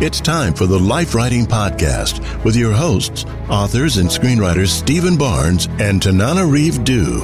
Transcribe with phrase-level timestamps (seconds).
[0.00, 5.66] It's time for the Life Writing Podcast with your hosts, authors and screenwriters Stephen Barnes
[5.80, 7.20] and Tananarive Due.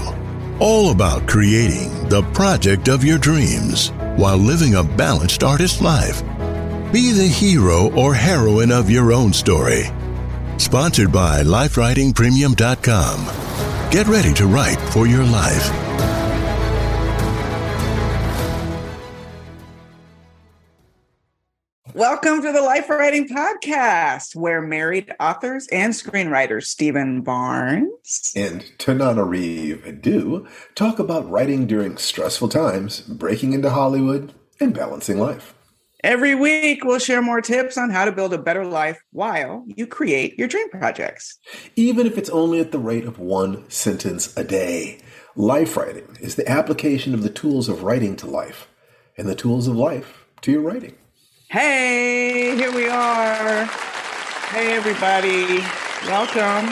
[0.58, 6.20] All about creating the project of your dreams while living a balanced artist life.
[6.92, 9.84] Be the hero or heroine of your own story.
[10.56, 13.90] Sponsored by LifeWritingPremium.com.
[13.92, 15.83] Get ready to write for your life.
[22.06, 30.02] Welcome to the Life Writing Podcast, where married authors and screenwriters Stephen Barnes and Tananarive
[30.02, 35.54] Due talk about writing during stressful times, breaking into Hollywood, and balancing life.
[36.02, 39.86] Every week, we'll share more tips on how to build a better life while you
[39.86, 41.38] create your dream projects.
[41.74, 45.00] Even if it's only at the rate of one sentence a day.
[45.36, 48.68] Life writing is the application of the tools of writing to life
[49.16, 50.96] and the tools of life to your writing.
[51.54, 53.64] Hey, here we are.
[54.50, 55.60] Hey, everybody.
[56.04, 56.66] Welcome.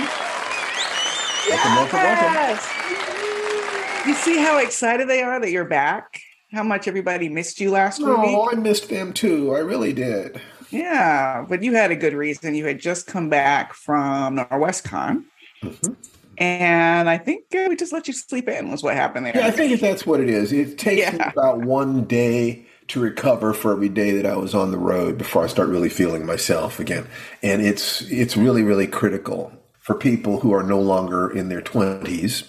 [1.48, 4.09] Welcome, welcome, welcome.
[4.09, 6.20] You see how excited they are that you're back?
[6.50, 8.09] How much everybody missed you last week?
[8.09, 9.54] Oh, I missed them too.
[9.54, 10.41] I really did.
[10.70, 12.56] Yeah, but you had a good reason.
[12.56, 15.26] You had just come back from Norwescon.
[15.62, 15.93] Mm-hmm.
[16.38, 19.37] And I think uh, we just let you sleep in was what happened there.
[19.37, 20.53] Yeah, I think that's what it is.
[20.53, 21.12] It takes yeah.
[21.12, 25.19] me about one day to recover for every day that I was on the road
[25.19, 27.06] before I start really feeling myself again.
[27.43, 32.48] And it's it's really really critical for people who are no longer in their 20s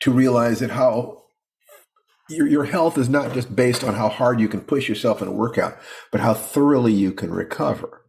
[0.00, 1.22] to realize that how
[2.28, 5.28] your, your health is not just based on how hard you can push yourself in
[5.28, 5.78] a workout,
[6.10, 8.02] but how thoroughly you can recover.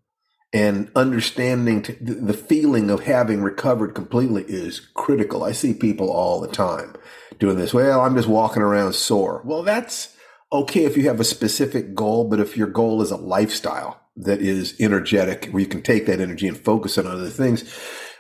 [0.54, 5.44] And understanding to, the feeling of having recovered completely is critical.
[5.44, 6.96] I see people all the time
[7.38, 7.74] doing this.
[7.74, 9.42] Well, I'm just walking around sore.
[9.46, 10.17] Well, that's
[10.52, 14.42] okay if you have a specific goal, but if your goal is a lifestyle that
[14.42, 17.64] is energetic, where you can take that energy and focus on other things,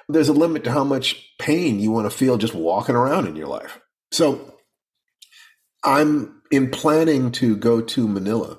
[0.10, 3.36] there's a limit to how much pain you want to feel just walking around in
[3.36, 3.80] your life.
[4.12, 4.56] So
[5.84, 8.58] I'm in planning to go to Manila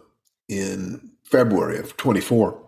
[0.48, 2.64] in February of 24.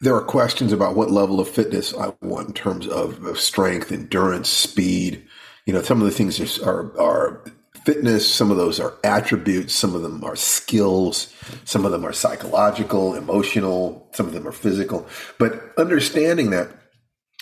[0.00, 3.90] There are questions about what level of fitness I want in terms of, of strength,
[3.92, 5.24] endurance, speed.
[5.66, 7.44] You know, some of the things are, are
[7.84, 8.32] fitness.
[8.32, 9.74] Some of those are attributes.
[9.74, 11.34] Some of them are skills.
[11.64, 14.08] Some of them are psychological, emotional.
[14.12, 15.06] Some of them are physical.
[15.38, 16.70] But understanding that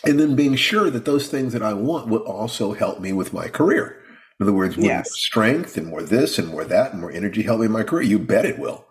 [0.04, 3.32] and then being sure that those things that I want will also help me with
[3.32, 4.02] my career.
[4.40, 4.86] In other words, yes.
[4.86, 7.84] more strength and more this and more that and more energy help me in my
[7.84, 8.02] career?
[8.02, 8.86] You bet it will.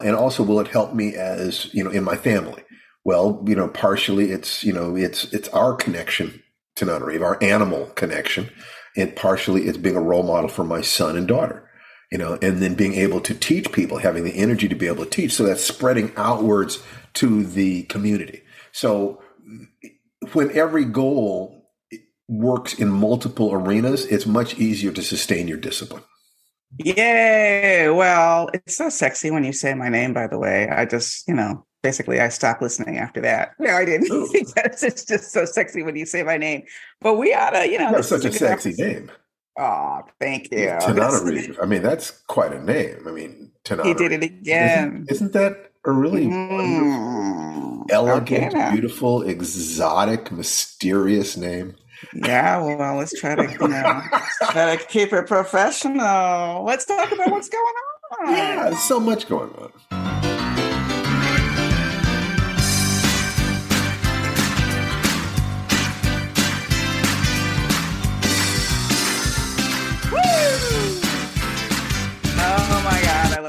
[0.00, 2.64] And also, will it help me as, you know, in my family?
[3.04, 6.42] Well, you know, partially it's, you know, it's, it's our connection
[6.76, 8.50] to Reeve, our animal connection
[8.96, 11.68] and partially it's being a role model for my son and daughter
[12.10, 15.04] you know and then being able to teach people having the energy to be able
[15.04, 16.82] to teach so that's spreading outwards
[17.14, 19.20] to the community so
[20.32, 21.70] when every goal
[22.28, 26.02] works in multiple arenas it's much easier to sustain your discipline
[26.78, 27.88] Yay!
[27.88, 30.12] Well, it's so sexy when you say my name.
[30.12, 33.54] By the way, I just, you know, basically I stopped listening after that.
[33.58, 34.08] No, I didn't.
[34.10, 36.64] it's just so sexy when you say my name.
[37.00, 38.86] But we ought to, you know, that's such a sexy episode.
[38.86, 39.10] name.
[39.58, 40.58] Oh, thank you.
[40.80, 41.56] Tananarive.
[41.62, 43.06] I mean, that's quite a name.
[43.06, 43.88] I mean, Tanana.
[43.88, 45.06] He did it again.
[45.08, 47.90] Isn't, isn't that a really mm.
[47.90, 51.76] elegant, okay, beautiful, exotic, mysterious name?
[52.14, 54.02] Yeah, well, let's try to you know
[54.50, 56.64] try to keep it professional.
[56.64, 57.74] Let's talk about what's going
[58.20, 58.32] on.
[58.32, 60.05] Yeah, so much going on.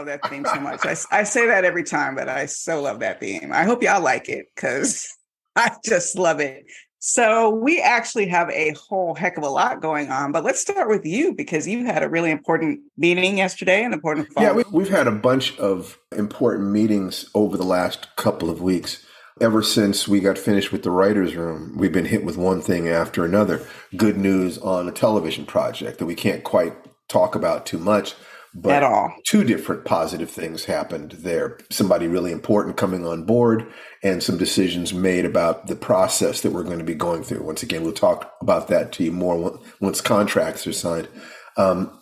[0.07, 0.85] That theme so much.
[0.85, 3.51] I, I say that every time, but I so love that theme.
[3.53, 5.15] I hope y'all like it because
[5.55, 6.65] I just love it.
[6.99, 10.89] So we actually have a whole heck of a lot going on, but let's start
[10.89, 14.27] with you because you had a really important meeting yesterday, an important.
[14.37, 19.05] Yeah, we, we've had a bunch of important meetings over the last couple of weeks.
[19.39, 22.89] Ever since we got finished with the writers' room, we've been hit with one thing
[22.89, 23.67] after another.
[23.95, 26.73] Good news on a television project that we can't quite
[27.07, 28.15] talk about too much
[28.59, 29.13] but at all.
[29.23, 31.59] Two different positive things happened there.
[31.69, 33.71] Somebody really important coming on board
[34.03, 37.43] and some decisions made about the process that we're going to be going through.
[37.43, 41.07] Once again, we'll talk about that to you more once contracts are signed.
[41.55, 42.01] Um,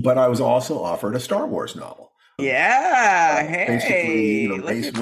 [0.00, 2.12] but I was also offered a Star Wars novel.
[2.38, 3.40] Yeah.
[3.42, 4.92] Uh, hey, basically, you know, Mace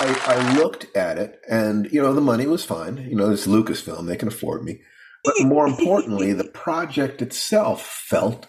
[0.00, 2.96] I, I looked at it and, you know, the money was fine.
[2.96, 4.80] You know, it's Lucasfilm, they can afford me.
[5.24, 8.46] But more importantly, the project itself felt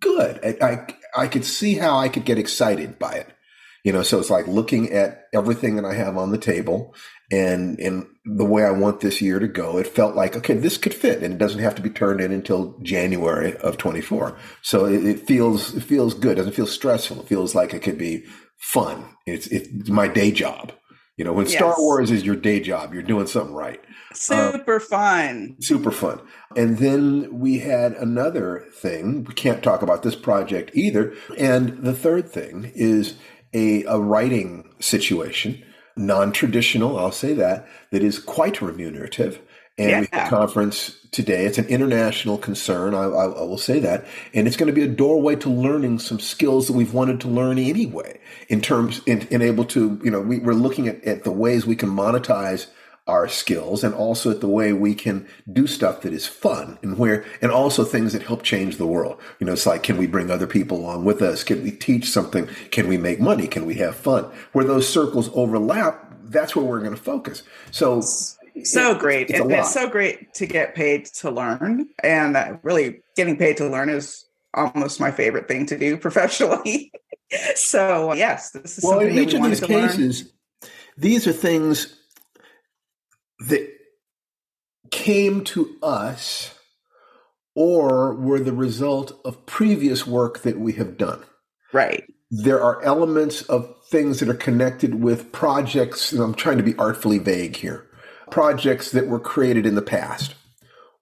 [0.00, 0.40] good.
[0.44, 3.28] I, I, I could see how I could get excited by it.
[3.84, 6.94] You know, so it's like looking at everything that I have on the table
[7.30, 9.78] and and the way I want this year to go.
[9.78, 12.32] It felt like okay, this could fit, and it doesn't have to be turned in
[12.32, 14.36] until January of 24.
[14.62, 16.32] So it, it feels it feels good.
[16.32, 17.20] It doesn't feel stressful.
[17.20, 18.24] It feels like it could be
[18.56, 19.04] fun.
[19.24, 20.72] It's it's my day job.
[21.16, 21.54] You know, when yes.
[21.54, 23.80] Star Wars is your day job, you're doing something right.
[24.16, 25.56] Super um, fun.
[25.60, 26.20] Super fun.
[26.56, 29.24] And then we had another thing.
[29.24, 31.14] We can't talk about this project either.
[31.38, 33.14] And the third thing is
[33.52, 35.62] a, a writing situation,
[35.96, 39.40] non traditional, I'll say that, that is quite remunerative.
[39.78, 40.00] And yeah.
[40.00, 41.44] we have a conference today.
[41.44, 42.94] It's an international concern.
[42.94, 44.06] I, I, I, will say that.
[44.32, 47.28] And it's going to be a doorway to learning some skills that we've wanted to
[47.28, 51.24] learn anyway, in terms, in, in able to, you know, we, we're looking at, at
[51.24, 52.68] the ways we can monetize
[53.06, 56.98] our skills and also at the way we can do stuff that is fun and
[56.98, 59.20] where and also things that help change the world.
[59.38, 61.44] You know it's like can we bring other people along with us?
[61.44, 62.48] Can we teach something?
[62.70, 63.46] Can we make money?
[63.46, 64.24] Can we have fun?
[64.52, 67.42] Where those circles overlap that's where we're going to focus.
[67.70, 69.30] So so it, great.
[69.30, 73.68] it's, it's so great to get paid to learn and uh, really getting paid to
[73.68, 74.24] learn is
[74.54, 76.90] almost my favorite thing to do professionally.
[77.54, 80.70] So yes this is well in each of these cases learn.
[80.96, 81.96] these are things
[83.40, 83.68] that
[84.90, 86.54] came to us
[87.54, 91.24] or were the result of previous work that we have done.
[91.72, 92.04] Right.
[92.30, 96.76] There are elements of things that are connected with projects, and I'm trying to be
[96.76, 97.86] artfully vague here,
[98.30, 100.34] projects that were created in the past,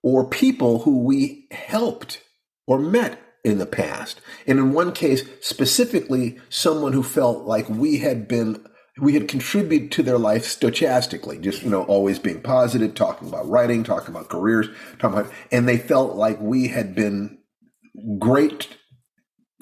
[0.03, 2.21] or people who we helped
[2.67, 4.21] or met in the past.
[4.47, 8.65] And in one case, specifically, someone who felt like we had been
[9.01, 13.49] we had contributed to their life stochastically, just, you know, always being positive, talking about
[13.49, 14.69] writing, talking about careers,
[14.99, 17.39] talking about, and they felt like we had been
[18.19, 18.69] great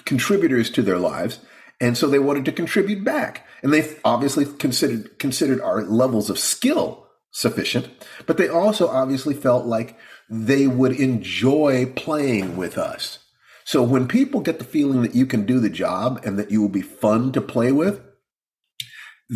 [0.05, 1.39] contributors to their lives.
[1.81, 3.47] And so they wanted to contribute back.
[3.63, 7.89] And they obviously considered, considered our levels of skill sufficient,
[8.27, 9.97] but they also obviously felt like
[10.29, 13.19] they would enjoy playing with us.
[13.65, 16.61] So when people get the feeling that you can do the job and that you
[16.61, 18.01] will be fun to play with,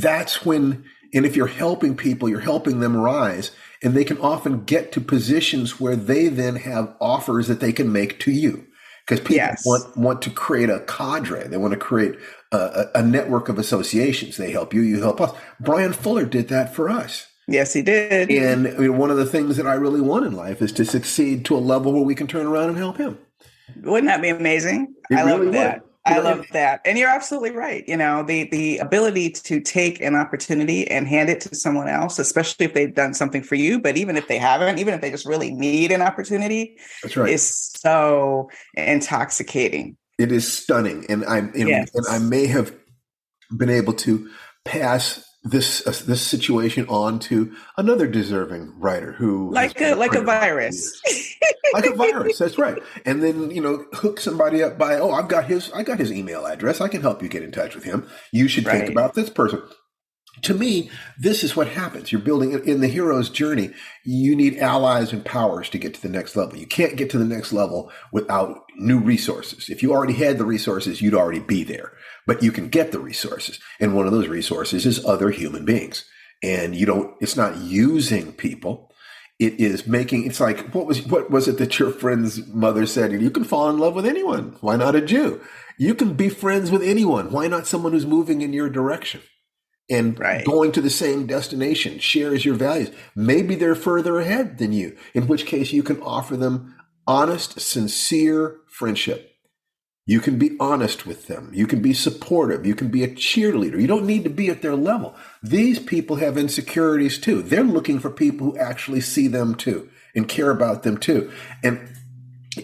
[0.02, 3.52] that's when, and if you're helping people, you're helping them rise,
[3.84, 7.92] and they can often get to positions where they then have offers that they can
[7.92, 8.66] make to you.
[9.06, 9.66] Because people yes.
[9.66, 11.48] want, want to create a cadre.
[11.48, 12.16] They want to create
[12.52, 14.36] a, a network of associations.
[14.36, 15.32] They help you, you help us.
[15.62, 17.28] Brian Fuller did that for us.
[17.48, 18.30] Yes, he did.
[18.30, 20.84] And I mean, one of the things that I really want in life is to
[20.84, 23.18] succeed to a level where we can turn around and help him.
[23.84, 24.94] Wouldn't that be amazing?
[25.10, 25.86] It I really love that.
[26.08, 26.82] I love that.
[26.86, 27.84] And you're absolutely right.
[27.88, 32.20] You know, the the ability to take an opportunity and hand it to someone else,
[32.20, 35.12] especially if they've done something for you, but even if they haven't, even if they
[35.12, 37.30] just really need an opportunity, that's right.
[37.30, 37.48] is
[37.78, 39.98] so intoxicating.
[40.18, 41.06] It is stunning.
[41.10, 41.90] And I yes.
[41.94, 42.74] and I may have
[43.56, 44.30] been able to
[44.66, 50.22] pass this uh, this situation on to another deserving writer who like a like a
[50.22, 51.02] virus
[51.74, 55.28] like a virus that's right and then you know hook somebody up by oh i've
[55.28, 57.84] got his i got his email address i can help you get in touch with
[57.84, 58.80] him you should right.
[58.80, 59.62] think about this person
[60.44, 62.12] to me, this is what happens.
[62.12, 63.72] You're building in the hero's journey.
[64.06, 66.58] You need allies and powers to get to the next level.
[66.58, 69.70] You can't get to the next level without new resources.
[69.70, 71.94] If you already had the resources, you'd already be there,
[72.28, 73.60] but you can get the resources.
[73.80, 76.06] And one of those resources is other human beings.
[76.44, 78.92] And you don't, it's not using people.
[79.40, 83.12] It is making it's like what was what was it that your friend's mother said?
[83.12, 84.56] You can fall in love with anyone.
[84.62, 85.42] Why not a Jew?
[85.78, 87.32] You can be friends with anyone.
[87.32, 89.22] Why not someone who's moving in your direction?
[89.90, 90.46] and right.
[90.46, 92.92] going to the same destination, shares your values.
[93.16, 96.76] Maybe they're further ahead than you, in which case you can offer them
[97.08, 99.34] honest, sincere friendship.
[100.08, 101.52] You can be honest with them.
[101.54, 102.66] You can be supportive.
[102.66, 103.80] You can be a cheerleader.
[103.80, 105.16] You don't need to be at their level.
[105.44, 107.42] These people have insecurities too.
[107.42, 111.30] They're looking for people who actually see them too and care about them too.
[111.62, 111.94] And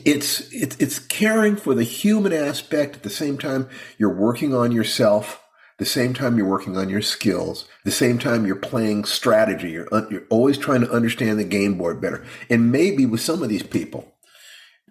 [0.05, 4.71] it's, it's, it's caring for the human aspect at the same time you're working on
[4.71, 5.43] yourself
[5.79, 9.87] the same time you're working on your skills, the same time you're playing strategy, you're,
[9.91, 12.25] uh, you're always trying to understand the game board better.
[12.49, 14.12] And maybe with some of these people,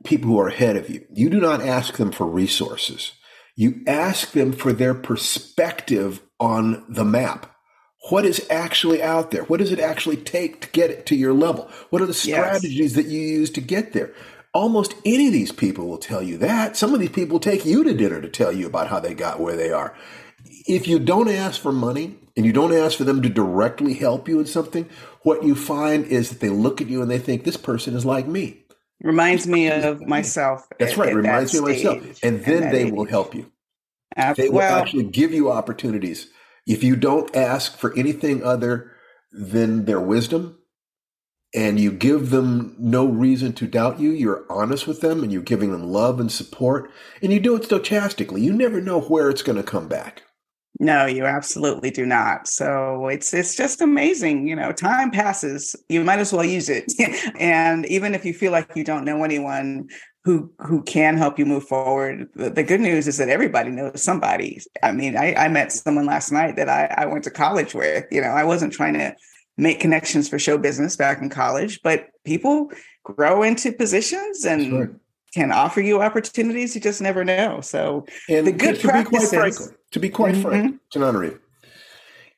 [0.05, 3.13] people who are ahead of you, you do not ask them for resources.
[3.55, 7.55] You ask them for their perspective on the map.
[8.11, 9.45] What is actually out there?
[9.45, 11.71] What does it actually take to get it to your level?
[11.91, 12.93] What are the strategies yes.
[12.95, 14.13] that you use to get there?
[14.55, 16.77] Almost any of these people will tell you that.
[16.77, 19.41] Some of these people take you to dinner to tell you about how they got
[19.41, 19.95] where they are
[20.67, 24.29] if you don't ask for money and you don't ask for them to directly help
[24.29, 24.89] you in something,
[25.23, 28.05] what you find is that they look at you and they think this person is
[28.05, 28.62] like me.
[29.03, 30.69] Reminds me of myself.
[30.79, 31.15] That's right.
[31.15, 32.21] Reminds that me of myself.
[32.23, 32.93] And then they age.
[32.93, 33.51] will help you.
[34.37, 36.29] they will well, actually give you opportunities.
[36.67, 38.93] If you don't ask for anything other
[39.33, 40.59] than their wisdom
[41.53, 45.43] and you give them no reason to doubt you, you're honest with them and you're
[45.43, 46.91] giving them love and support
[47.21, 48.41] and you do it stochastically.
[48.41, 50.23] You never know where it's going to come back.
[50.81, 52.49] No, you absolutely do not.
[52.49, 54.49] So it's it's just amazing.
[54.49, 55.77] You know, time passes.
[55.89, 56.93] You might as well use it.
[57.39, 59.89] and even if you feel like you don't know anyone
[60.25, 64.03] who who can help you move forward, the, the good news is that everybody knows
[64.03, 64.61] somebody.
[64.83, 68.07] I mean, I, I met someone last night that I, I went to college with.
[68.11, 69.15] You know, I wasn't trying to
[69.59, 72.71] make connections for show business back in college, but people
[73.05, 74.99] grow into positions and
[75.33, 76.75] can offer you opportunities.
[76.75, 77.61] You just never know.
[77.61, 79.31] So and the good to practices.
[79.31, 80.49] Be quite frank, to be quite mm-hmm.
[80.49, 81.39] frank, Tananarive,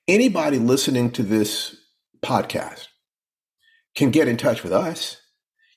[0.08, 1.76] anybody listening to this
[2.22, 2.88] podcast
[3.94, 5.20] can get in touch with us.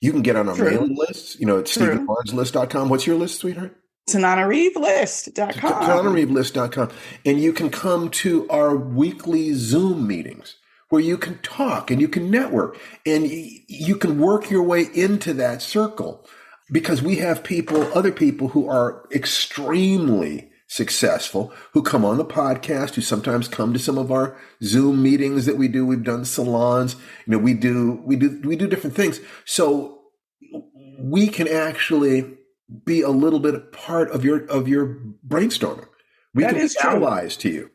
[0.00, 0.70] You can get on our True.
[0.70, 1.38] mailing lists.
[1.38, 2.88] You know, at StephenBarnesList.com.
[2.88, 3.76] What's your list, sweetheart?
[4.08, 5.52] TananariveList.com.
[5.54, 6.90] TananariveList.com.
[7.26, 10.56] And you can come to our weekly Zoom meetings
[10.88, 15.34] where you can talk and you can network and you can work your way into
[15.34, 16.26] that circle
[16.70, 22.94] because we have people, other people who are extremely successful who come on the podcast,
[22.94, 25.86] who sometimes come to some of our Zoom meetings that we do.
[25.86, 26.94] We've done salons,
[27.26, 29.20] you know, we do, we do, we do different things.
[29.44, 30.00] So
[30.98, 32.36] we can actually
[32.84, 35.88] be a little bit part of your, of your brainstorming.
[36.34, 37.70] We that can be allies to you.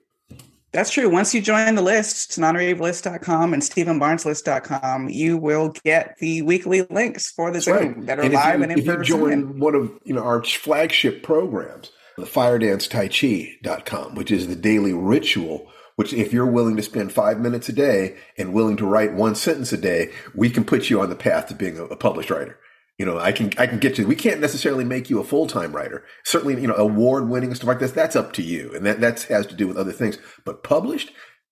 [0.73, 1.07] That's true.
[1.07, 7.51] Once you join the list, tananarivelist.com and stephenbarneslist.com, you will get the weekly links for
[7.51, 8.05] the That's Zoom right.
[8.07, 9.01] that are and live you, and in if person.
[9.01, 14.55] If you join one of you know our flagship programs, the firedancetai.chi.com, which is the
[14.55, 18.85] daily ritual, which if you're willing to spend five minutes a day and willing to
[18.87, 21.95] write one sentence a day, we can put you on the path to being a
[21.95, 22.57] published writer
[22.97, 24.05] you know, I can I can get you.
[24.05, 26.05] We can't necessarily make you a full time writer.
[26.25, 27.91] Certainly, you know, award winning stuff like this.
[27.91, 30.19] That's up to you, and that that has to do with other things.
[30.45, 31.11] But published,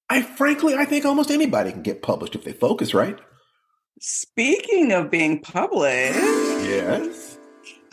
[0.10, 3.18] I frankly, I think almost anybody can get published if they focus right.
[4.00, 7.38] Speaking of being published, yes.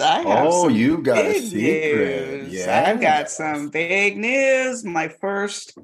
[0.01, 2.49] I have oh, you got a secret.
[2.51, 4.85] Yeah, I've got some big news.
[4.85, 5.77] My first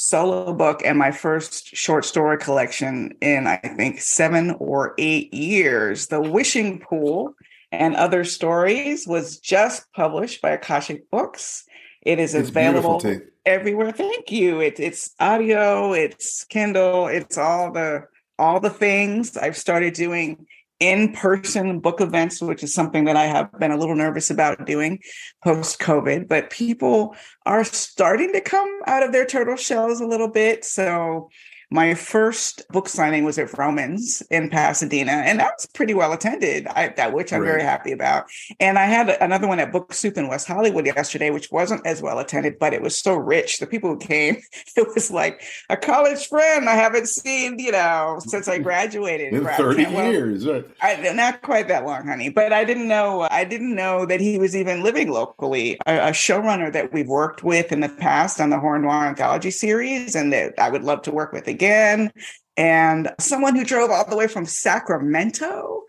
[0.00, 6.06] solo book and my first short story collection in, I think, seven or eight years.
[6.06, 7.34] The Wishing Pool
[7.70, 11.64] and Other Stories was just published by Akashic Books.
[12.00, 13.02] It is it's available
[13.44, 13.92] everywhere.
[13.92, 14.60] Thank you.
[14.60, 18.06] It, it's audio, it's Kindle, it's all the
[18.38, 19.36] all the things.
[19.36, 20.46] I've started doing
[20.80, 24.98] in-person book events which is something that i have been a little nervous about doing
[25.44, 27.14] post covid but people
[27.46, 30.64] are starting to come out of their turtle shells a little bit.
[30.64, 31.30] So
[31.70, 36.66] my first book signing was at Vroman's in Pasadena, and that was pretty well attended,
[36.66, 37.46] I, that which I'm right.
[37.46, 38.26] very happy about.
[38.58, 42.02] And I had another one at Book Soup in West Hollywood yesterday, which wasn't as
[42.02, 43.58] well attended, but it was so rich.
[43.58, 44.42] The people who came,
[44.76, 49.32] it was like a college friend I haven't seen, you know, since I graduated.
[49.32, 50.44] In 30 years.
[50.44, 54.20] Well, I, not quite that long, honey, but I didn't know, I didn't know that
[54.20, 55.78] he was even living locally.
[55.86, 59.52] A, a showrunner that we've worked with in the past on the Horror Noire anthology
[59.52, 62.12] series, and that I would love to work with again again,
[62.56, 65.82] and someone who drove all the way from Sacramento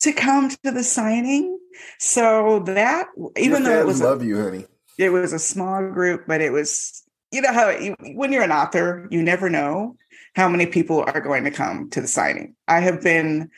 [0.00, 1.58] to come to the signing.
[1.98, 4.66] So that, even Your though it was love a, you, honey,
[4.98, 7.72] it was a small group, but it was you know how
[8.14, 9.96] when you're an author, you never know
[10.36, 12.54] how many people are going to come to the signing.
[12.68, 13.50] I have been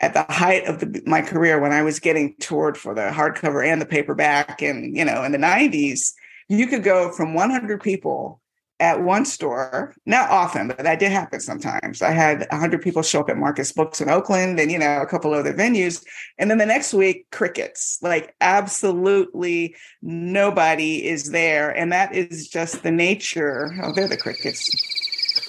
[0.00, 3.66] at the height of the, my career when I was getting toured for the hardcover
[3.66, 6.12] and the paperback, and you know, in the '90s,
[6.48, 8.40] you could go from 100 people
[8.84, 12.02] at one store, not often, but that did happen sometimes.
[12.02, 15.06] I had 100 people show up at Marcus Books in Oakland and, you know, a
[15.06, 16.04] couple other venues.
[16.38, 21.70] And then the next week, crickets, like absolutely nobody is there.
[21.70, 23.70] And that is just the nature.
[23.82, 24.68] Oh, they're the crickets.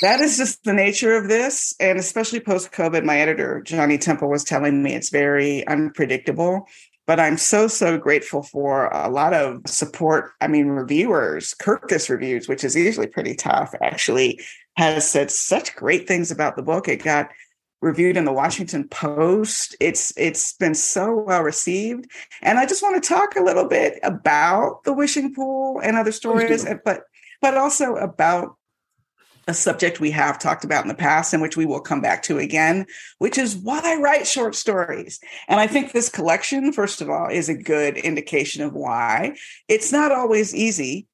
[0.00, 1.74] that is just the nature of this.
[1.78, 6.66] And especially post COVID, my editor, Johnny Temple, was telling me it's very unpredictable
[7.06, 10.30] but I'm so, so grateful for a lot of support.
[10.40, 14.40] I mean, reviewers, Kirkus Reviews, which is usually pretty tough, actually
[14.76, 16.88] has said such great things about the book.
[16.88, 17.28] It got
[17.80, 19.76] reviewed in the Washington Post.
[19.80, 22.06] It's it's been so well received.
[22.40, 26.12] And I just want to talk a little bit about the wishing pool and other
[26.12, 27.02] stories, but
[27.40, 28.56] but also about
[29.48, 32.22] a subject we have talked about in the past and which we will come back
[32.24, 32.86] to again,
[33.18, 35.20] which is why write short stories.
[35.48, 39.36] And I think this collection, first of all, is a good indication of why.
[39.68, 41.06] It's not always easy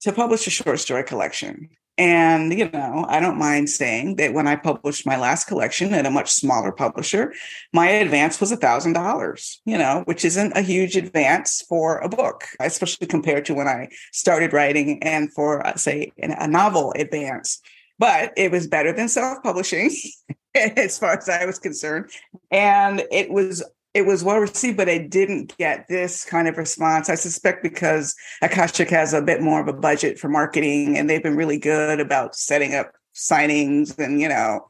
[0.00, 1.70] to publish a short story collection.
[1.96, 6.06] And, you know, I don't mind saying that when I published my last collection at
[6.06, 7.32] a much smaller publisher,
[7.72, 13.06] my advance was $1,000, you know, which isn't a huge advance for a book, especially
[13.06, 17.60] compared to when I started writing and for, uh, say, a novel advance.
[17.98, 19.90] But it was better than self publishing
[20.54, 22.10] as far as I was concerned.
[22.50, 23.62] And it was
[23.94, 27.08] it was well received, but it didn't get this kind of response.
[27.08, 31.22] I suspect because Akashic has a bit more of a budget for marketing and they've
[31.22, 34.66] been really good about setting up signings and, you know,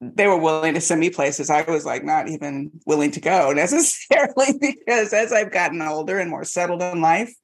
[0.00, 1.50] they were willing to send me places.
[1.50, 6.30] I was like not even willing to go necessarily because as I've gotten older and
[6.30, 7.34] more settled in life,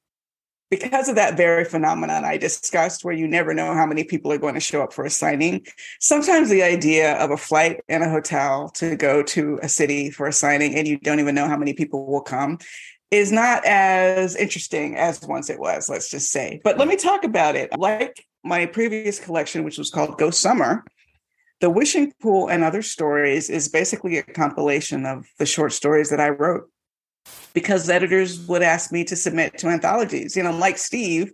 [0.81, 4.37] because of that very phenomenon I discussed, where you never know how many people are
[4.37, 5.65] going to show up for a signing,
[5.99, 10.27] sometimes the idea of a flight and a hotel to go to a city for
[10.27, 12.57] a signing and you don't even know how many people will come
[13.11, 16.59] is not as interesting as once it was, let's just say.
[16.63, 17.77] But let me talk about it.
[17.77, 20.83] Like my previous collection, which was called Ghost Summer,
[21.61, 26.19] The Wishing Pool and Other Stories is basically a compilation of the short stories that
[26.19, 26.69] I wrote
[27.53, 30.35] because editors would ask me to submit to anthologies.
[30.35, 31.31] You know, like Steve,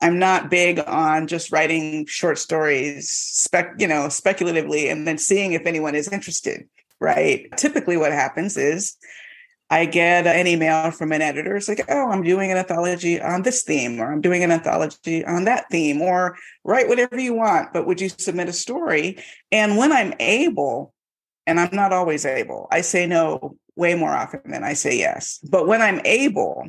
[0.00, 5.52] I'm not big on just writing short stories, spec, you know, speculatively and then seeing
[5.52, 6.68] if anyone is interested.
[7.00, 7.48] Right.
[7.56, 8.96] Typically, what happens is
[9.70, 11.56] I get an email from an editor.
[11.56, 15.24] It's like, oh, I'm doing an anthology on this theme, or I'm doing an anthology
[15.24, 19.18] on that theme, or write whatever you want, but would you submit a story?
[19.50, 20.93] And when I'm able,
[21.46, 25.38] and I'm not always able, I say no way more often than I say yes.
[25.48, 26.66] But when I'm able,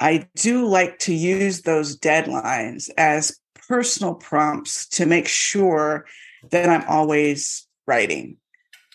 [0.00, 6.06] I do like to use those deadlines as personal prompts to make sure
[6.50, 8.36] that I'm always writing.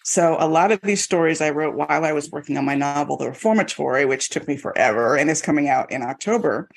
[0.06, 3.18] So a lot of these stories I wrote while I was working on my novel,
[3.18, 6.70] The Reformatory, which took me forever and is coming out in October.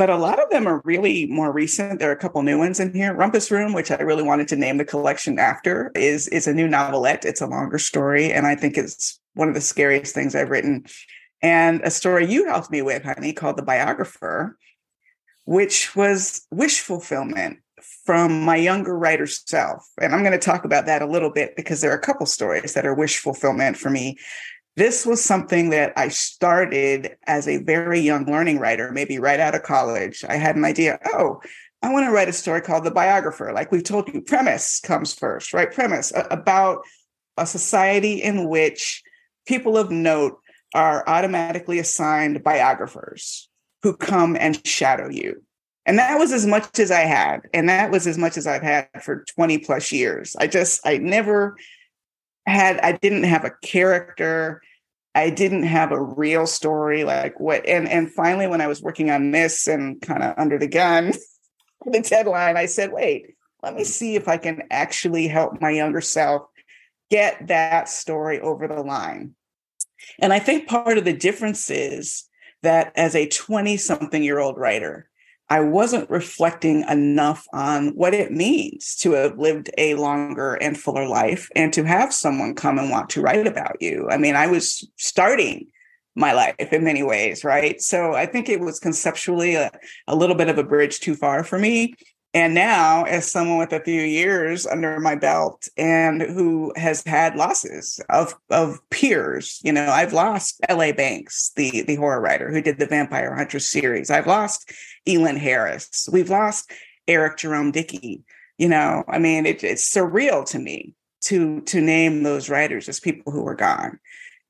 [0.00, 1.98] But a lot of them are really more recent.
[1.98, 3.14] There are a couple new ones in here.
[3.14, 6.66] Rumpus Room, which I really wanted to name the collection after, is is a new
[6.66, 7.26] novelette.
[7.26, 10.86] It's a longer story, and I think it's one of the scariest things I've written.
[11.42, 14.56] And a story you helped me with, honey, called The Biographer,
[15.44, 17.58] which was wish fulfillment
[18.06, 19.86] from my younger writer self.
[20.00, 22.24] And I'm going to talk about that a little bit because there are a couple
[22.24, 24.16] stories that are wish fulfillment for me.
[24.76, 29.54] This was something that I started as a very young learning writer, maybe right out
[29.54, 30.24] of college.
[30.28, 31.40] I had an idea, oh,
[31.82, 33.52] I want to write a story called The Biographer.
[33.52, 35.72] Like we've told you, premise comes first, right?
[35.72, 36.82] Premise about
[37.36, 39.02] a society in which
[39.46, 40.38] people of note
[40.74, 43.48] are automatically assigned biographers
[43.82, 45.42] who come and shadow you.
[45.86, 47.40] And that was as much as I had.
[47.54, 50.36] And that was as much as I've had for 20 plus years.
[50.38, 51.56] I just, I never
[52.50, 54.62] had, I didn't have a character.
[55.14, 57.04] I didn't have a real story.
[57.04, 60.58] Like what, and, and finally, when I was working on this and kind of under
[60.58, 61.12] the gun,
[61.86, 66.00] the deadline, I said, wait, let me see if I can actually help my younger
[66.00, 66.42] self
[67.10, 69.34] get that story over the line.
[70.18, 72.24] And I think part of the difference is
[72.62, 75.09] that as a 20 something year old writer,
[75.50, 81.08] I wasn't reflecting enough on what it means to have lived a longer and fuller
[81.08, 84.08] life and to have someone come and want to write about you.
[84.08, 85.66] I mean, I was starting
[86.14, 87.80] my life in many ways, right?
[87.80, 89.72] So I think it was conceptually a,
[90.06, 91.94] a little bit of a bridge too far for me.
[92.32, 97.34] And now, as someone with a few years under my belt and who has had
[97.34, 100.92] losses of, of peers, you know, I've lost L.A.
[100.92, 104.10] Banks, the, the horror writer who did the Vampire Hunter series.
[104.10, 104.72] I've lost
[105.06, 106.08] Elin Harris.
[106.12, 106.70] We've lost
[107.08, 108.24] Eric Jerome Dickey.
[108.58, 113.00] You know, I mean, it, it's surreal to me to to name those writers as
[113.00, 113.98] people who were gone.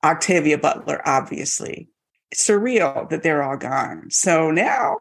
[0.02, 1.88] Octavia Butler, obviously.
[2.30, 4.10] It's surreal that they're all gone.
[4.10, 4.98] So now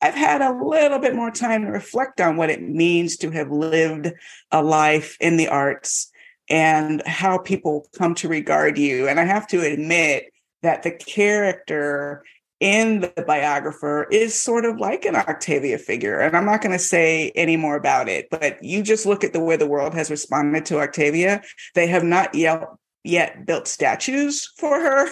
[0.00, 3.50] I've had a little bit more time to reflect on what it means to have
[3.50, 4.12] lived
[4.52, 6.10] a life in the arts
[6.48, 9.08] and how people come to regard you.
[9.08, 10.32] And I have to admit
[10.62, 12.24] that the character
[12.60, 16.18] in the biographer is sort of like an Octavia figure.
[16.18, 19.32] And I'm not going to say any more about it, but you just look at
[19.32, 21.42] the way the world has responded to Octavia.
[21.74, 22.64] They have not yet,
[23.04, 25.08] yet built statues for her,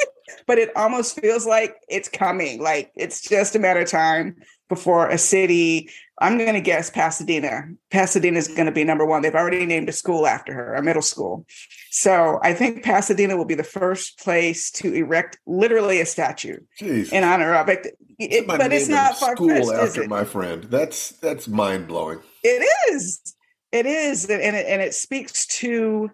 [0.46, 2.60] but it almost feels like it's coming.
[2.60, 4.36] Like it's just a matter of time
[4.68, 7.68] before a city I'm going to guess Pasadena.
[7.90, 9.22] Pasadena is going to be number one.
[9.22, 11.46] They've already named a school after her, a middle school.
[11.90, 17.10] So I think Pasadena will be the first place to erect literally a statue Jeez.
[17.12, 17.96] in honor of it.
[18.18, 20.64] it but it's not far school after my friend.
[20.64, 22.20] That's that's mind blowing.
[22.44, 23.34] It is.
[23.72, 26.10] It is, and it, and it speaks to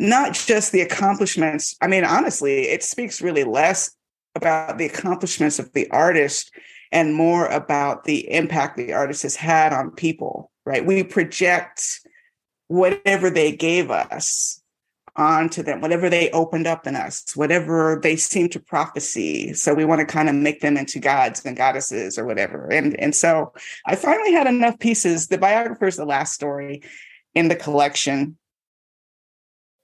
[0.00, 1.76] not just the accomplishments.
[1.80, 3.92] I mean, honestly, it speaks really less
[4.34, 6.50] about the accomplishments of the artist
[6.94, 10.86] and more about the impact the artist has had on people, right?
[10.86, 11.82] We project
[12.68, 14.62] whatever they gave us
[15.16, 19.52] onto them, whatever they opened up in us, whatever they seem to prophecy.
[19.54, 22.72] So we want to kind of make them into gods and goddesses or whatever.
[22.72, 23.52] And and so
[23.86, 25.26] I finally had enough pieces.
[25.26, 26.82] The biographer is the last story
[27.34, 28.38] in the collection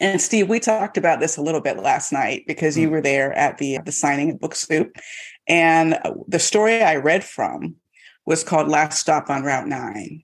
[0.00, 2.92] And Steve, we talked about this a little bit last night because you mm.
[2.92, 4.94] were there at the the signing of Book Soup,
[5.48, 7.76] and uh, the story I read from
[8.24, 10.22] was called "Last Stop on Route 9.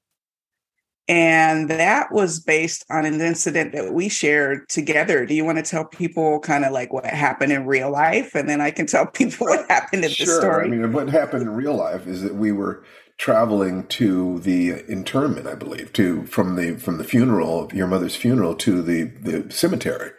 [1.09, 5.27] And that was based on an incident that we shared together.
[5.27, 8.37] Do you want to tell people kind of like what happened in real life?
[8.37, 10.27] And then I can tell people what happened in sure.
[10.27, 10.67] the story.
[10.67, 12.85] I mean, what happened in real life is that we were
[13.23, 18.57] traveling to the interment, I believe, to from the from the funeral, your mother's funeral,
[18.57, 20.11] to the the cemetery,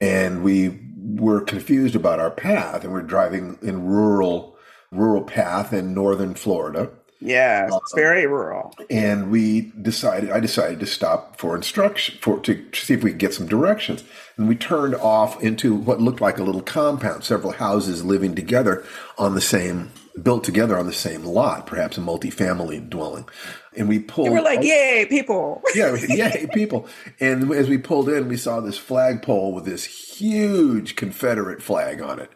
[0.00, 4.56] and we were confused about our path, and we're driving in rural
[4.90, 6.90] rural path in northern Florida.
[7.20, 8.74] Yeah, um, it's very rural.
[8.90, 13.20] And we decided, I decided to stop for instruction, for to see if we could
[13.20, 14.02] get some directions.
[14.36, 18.84] And we turned off into what looked like a little compound, several houses living together
[19.18, 19.92] on the same
[20.22, 23.28] built together on the same lot, perhaps a multi-family dwelling.
[23.76, 24.26] And we pulled.
[24.26, 26.88] You were like, "Yay, people!" yeah, yay, people!
[27.20, 32.18] And as we pulled in, we saw this flagpole with this huge Confederate flag on
[32.18, 32.30] it.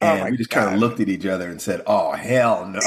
[0.00, 0.64] Oh and oh we just God.
[0.64, 2.80] kind of looked at each other and said, "Oh hell no!"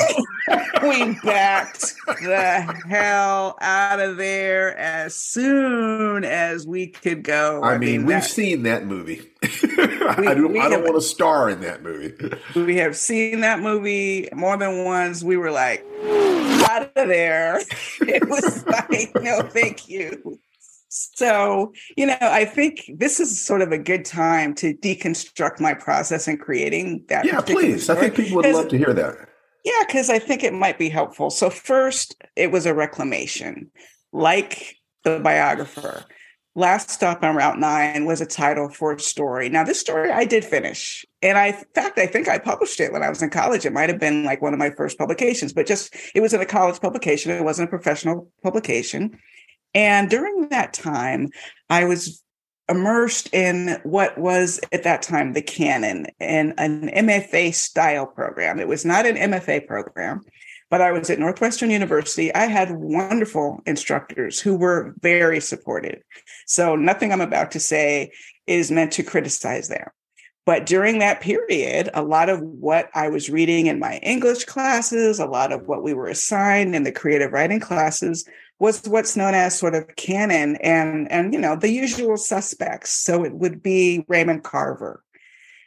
[0.82, 7.62] we backed the hell out of there as soon as we could go.
[7.62, 9.30] I, I mean, mean, we've that, seen that movie.
[10.18, 12.14] We, I don't, I don't want to star in that movie.
[12.56, 15.24] We have seen that movie more than once.
[15.24, 15.86] We were like,
[16.70, 17.62] out of there.
[18.02, 20.40] It was like, no, thank you.
[20.90, 25.74] So, you know, I think this is sort of a good time to deconstruct my
[25.74, 27.26] process in creating that.
[27.26, 27.84] Yeah, please.
[27.84, 27.98] Story.
[27.98, 29.16] I think people would love to hear that.
[29.64, 31.30] Yeah, because I think it might be helpful.
[31.30, 33.72] So, first, it was a reclamation,
[34.12, 36.04] like the biographer.
[36.54, 39.48] Last Stop on Route 9 was a title for a story.
[39.48, 41.06] Now, this story I did finish.
[41.22, 43.66] And I, in fact, I think I published it when I was in college.
[43.66, 46.42] It might have been like one of my first publications, but just it was in
[46.42, 47.32] a college publication.
[47.32, 49.18] It wasn't a professional publication.
[49.74, 51.30] And during that time,
[51.70, 52.22] I was
[52.68, 58.60] immersed in what was at that time the canon and an MFA style program.
[58.60, 60.22] It was not an MFA program,
[60.72, 62.34] but I was at Northwestern University.
[62.34, 66.02] I had wonderful instructors who were very supportive.
[66.48, 68.12] So nothing I'm about to say
[68.48, 69.90] is meant to criticize them.
[70.46, 75.20] But during that period, a lot of what I was reading in my English classes,
[75.20, 78.26] a lot of what we were assigned in the creative writing classes
[78.58, 83.26] was what's known as sort of canon and and you know the usual suspects so
[83.26, 85.04] it would be raymond carver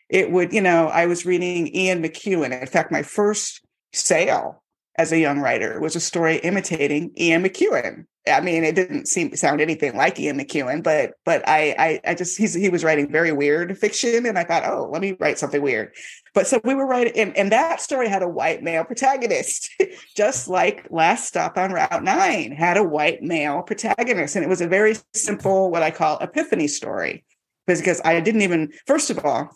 [0.08, 4.62] it would you know i was reading ian mcewan in fact my first sale
[4.96, 8.06] as a young writer was a story imitating Ian McEwan.
[8.26, 12.14] I mean, it didn't seem sound anything like Ian McEwan, but but I I, I
[12.14, 15.60] just he was writing very weird fiction, and I thought, oh, let me write something
[15.60, 15.94] weird.
[16.32, 19.70] But so we were writing, and, and that story had a white male protagonist,
[20.16, 24.62] just like Last Stop on Route Nine had a white male protagonist, and it was
[24.62, 27.24] a very simple, what I call epiphany story,
[27.66, 29.50] because I didn't even first of all,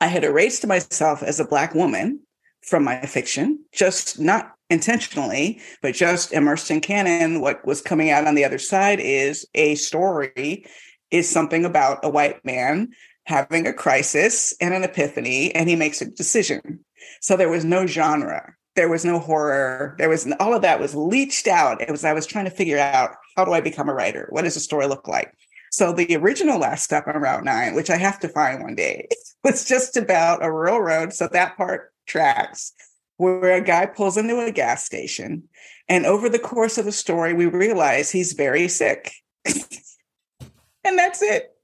[0.00, 2.21] I had erased myself as a black woman
[2.62, 7.40] from my fiction, just not intentionally, but just immersed in canon.
[7.40, 10.66] What was coming out on the other side is a story,
[11.10, 12.90] is something about a white man
[13.26, 16.80] having a crisis and an epiphany, and he makes a decision.
[17.20, 18.54] So there was no genre.
[18.74, 19.94] There was no horror.
[19.98, 21.80] There was all of that was leached out.
[21.82, 24.28] It was I was trying to figure out how do I become a writer?
[24.30, 25.32] What does a story look like?
[25.70, 29.08] So the original Last Stop on Route 9, which I have to find one day,
[29.44, 31.12] was just about a rural road.
[31.12, 32.72] So that part tracks
[33.16, 35.44] where a guy pulls into a gas station.
[35.88, 39.12] And over the course of the story, we realize he's very sick.
[39.44, 41.54] and that's it.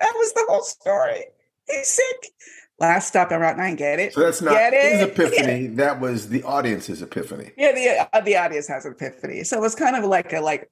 [0.00, 1.24] That was the whole story.
[1.68, 2.32] He's sick.
[2.78, 4.12] Last stop on Route 9, get it?
[4.12, 5.62] So that's not his epiphany.
[5.62, 5.70] Yeah.
[5.74, 7.52] That was the audience's epiphany.
[7.56, 9.44] Yeah, the, uh, the audience has an epiphany.
[9.44, 10.70] So it was kind of like a, like,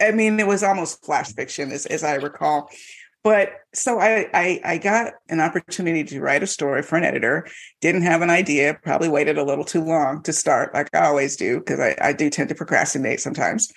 [0.00, 2.68] I mean, it was almost flash fiction as, as I recall.
[3.26, 7.44] But so I, I, I got an opportunity to write a story for an editor.
[7.80, 8.78] Didn't have an idea.
[8.84, 12.12] Probably waited a little too long to start, like I always do, because I, I
[12.12, 13.72] do tend to procrastinate sometimes.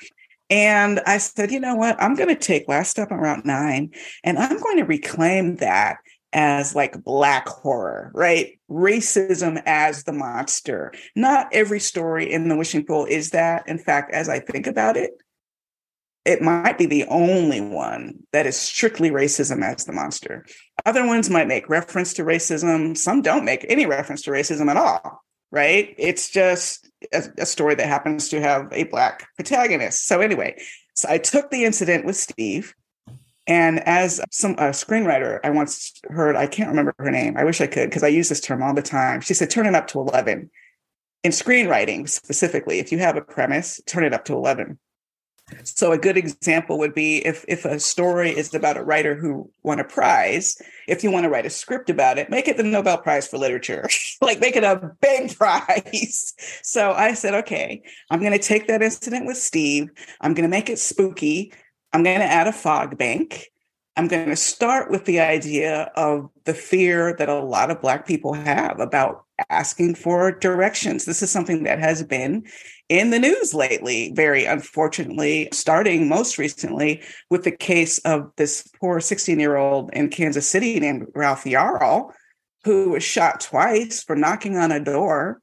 [0.52, 2.00] And I said, you know what?
[2.00, 3.90] I'm going to take Last step on Route Nine,
[4.24, 5.98] and I'm going to reclaim that
[6.32, 8.60] as like black horror, right?
[8.70, 10.94] Racism as the monster.
[11.16, 13.68] Not every story in the wishing pool is that.
[13.68, 15.10] In fact, as I think about it,
[16.30, 20.46] it might be the only one that is strictly racism as the monster.
[20.86, 22.96] Other ones might make reference to racism.
[22.96, 25.96] Some don't make any reference to racism at all, right?
[25.98, 30.06] It's just a, a story that happens to have a Black protagonist.
[30.06, 30.62] So, anyway,
[30.94, 32.76] so I took the incident with Steve.
[33.48, 37.38] And as some a screenwriter I once heard, I can't remember her name.
[37.38, 39.22] I wish I could because I use this term all the time.
[39.22, 40.52] She said, turn it up to 11.
[41.24, 44.78] In screenwriting specifically, if you have a premise, turn it up to 11
[45.64, 49.50] so a good example would be if if a story is about a writer who
[49.64, 52.64] won a prize, if you want to write a script about it, make it the
[52.64, 53.90] Nobel Prize for Literature.
[54.22, 56.34] like make it a big prize.
[56.64, 59.90] So I said, okay, I'm going to take that incident with Steve.
[60.22, 61.54] I'm going to make it spooky.
[61.94, 63.50] I'm going to add a fog bank.
[63.96, 68.08] I'm going to start with the idea of the fear that a lot of Black
[68.08, 71.06] people have about asking for directions.
[71.06, 72.46] This is something that has been
[72.90, 79.00] in the news lately, very unfortunately, starting most recently with the case of this poor
[79.00, 82.12] 16 year old in Kansas City named Ralph Yarl,
[82.64, 85.40] who was shot twice for knocking on a door,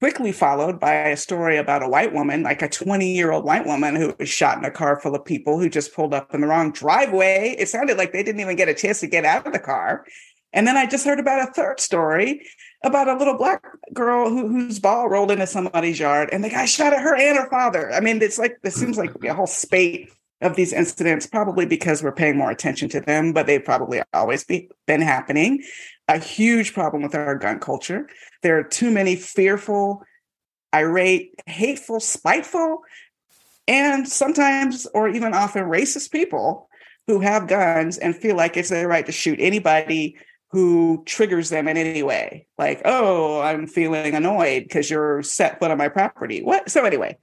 [0.00, 3.66] quickly followed by a story about a white woman, like a 20 year old white
[3.66, 6.40] woman who was shot in a car full of people who just pulled up in
[6.40, 7.54] the wrong driveway.
[7.56, 10.04] It sounded like they didn't even get a chance to get out of the car.
[10.52, 12.44] And then I just heard about a third story
[12.82, 16.64] about a little black girl who, whose ball rolled into somebody's yard and the guy
[16.64, 17.92] shot at her and her father.
[17.92, 22.02] I mean, it's like, it seems like a whole spate of these incidents, probably because
[22.02, 25.62] we're paying more attention to them, but they've probably always be, been happening.
[26.08, 28.08] A huge problem with our gun culture.
[28.42, 30.02] There are too many fearful,
[30.74, 32.80] irate, hateful, spiteful,
[33.68, 36.68] and sometimes or even often racist people
[37.06, 40.16] who have guns and feel like it's their right to shoot anybody
[40.50, 42.46] who triggers them in any way.
[42.58, 46.42] Like, oh, I'm feeling annoyed because you're set foot on my property.
[46.42, 46.70] What?
[46.70, 47.18] So anyway,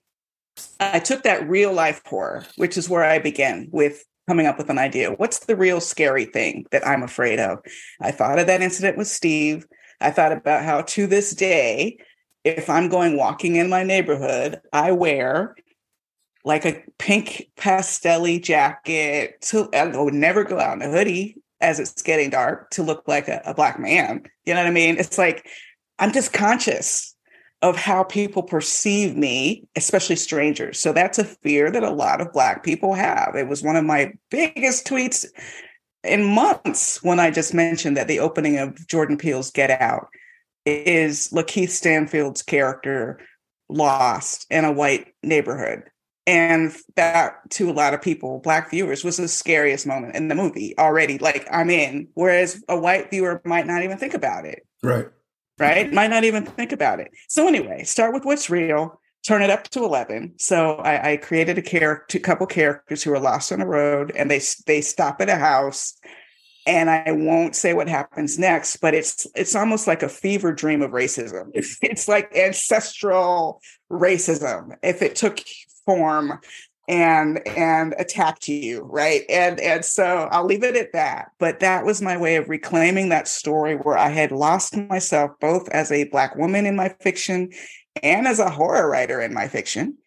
[0.79, 4.69] I took that real life horror, which is where I began with coming up with
[4.69, 5.11] an idea.
[5.11, 7.59] What's the real scary thing that I'm afraid of?
[8.01, 9.65] I thought of that incident with Steve.
[9.99, 11.97] I thought about how to this day,
[12.43, 15.55] if I'm going walking in my neighborhood, I wear
[16.45, 19.41] like a pink pastelly jacket.
[19.49, 23.07] To I would never go out in a hoodie as it's getting dark to look
[23.07, 24.23] like a, a black man.
[24.45, 24.97] You know what I mean?
[24.97, 25.47] It's like
[25.99, 27.15] I'm just conscious
[27.61, 30.79] of how people perceive me, especially strangers.
[30.79, 33.35] So that's a fear that a lot of Black people have.
[33.35, 35.25] It was one of my biggest tweets
[36.03, 40.07] in months when I just mentioned that the opening of Jordan Peele's Get Out
[40.65, 43.19] is Lakeith Stanfield's character
[43.69, 45.83] lost in a white neighborhood.
[46.27, 50.35] And that to a lot of people, black viewers, was the scariest moment in the
[50.35, 51.17] movie already.
[51.17, 54.67] Like I'm in, whereas a white viewer might not even think about it.
[54.83, 55.07] Right.
[55.57, 55.91] Right.
[55.91, 57.11] Might not even think about it.
[57.29, 60.33] So anyway, start with what's real, turn it up to 11.
[60.37, 64.29] So I, I created a character, couple characters who are lost on a road and
[64.29, 65.97] they, they stop at a house
[66.67, 70.81] and I won't say what happens next, but it's it's almost like a fever dream
[70.81, 71.49] of racism.
[71.53, 75.39] It's, it's like ancestral racism if it took
[75.87, 76.39] form
[76.87, 79.23] and and attacked you, right?
[79.29, 81.31] And and so I'll leave it at that.
[81.39, 85.67] But that was my way of reclaiming that story where I had lost myself both
[85.69, 87.49] as a black woman in my fiction
[88.03, 89.97] and as a horror writer in my fiction.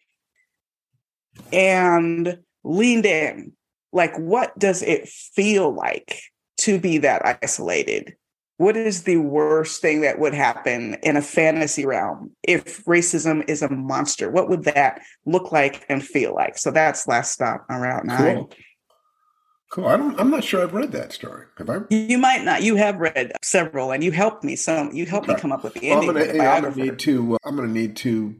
[1.51, 3.53] And leaned in.
[3.93, 6.21] Like, what does it feel like
[6.59, 8.15] to be that isolated?
[8.61, 13.63] What is the worst thing that would happen in a fantasy realm if racism is
[13.63, 14.29] a monster?
[14.29, 16.59] What would that look like and feel like?
[16.59, 18.35] So that's last stop on Route Nine.
[18.35, 18.51] Cool.
[19.71, 19.87] Cool.
[19.87, 21.47] I don't, I'm not sure I've read that story.
[21.57, 21.79] Have I?
[21.89, 22.61] You might not.
[22.61, 24.55] You have read several, and you helped me.
[24.55, 25.37] Some you helped okay.
[25.37, 26.13] me come up with the ending.
[26.13, 27.33] Well, I'm going to need to.
[27.33, 28.35] Uh, I'm going to need to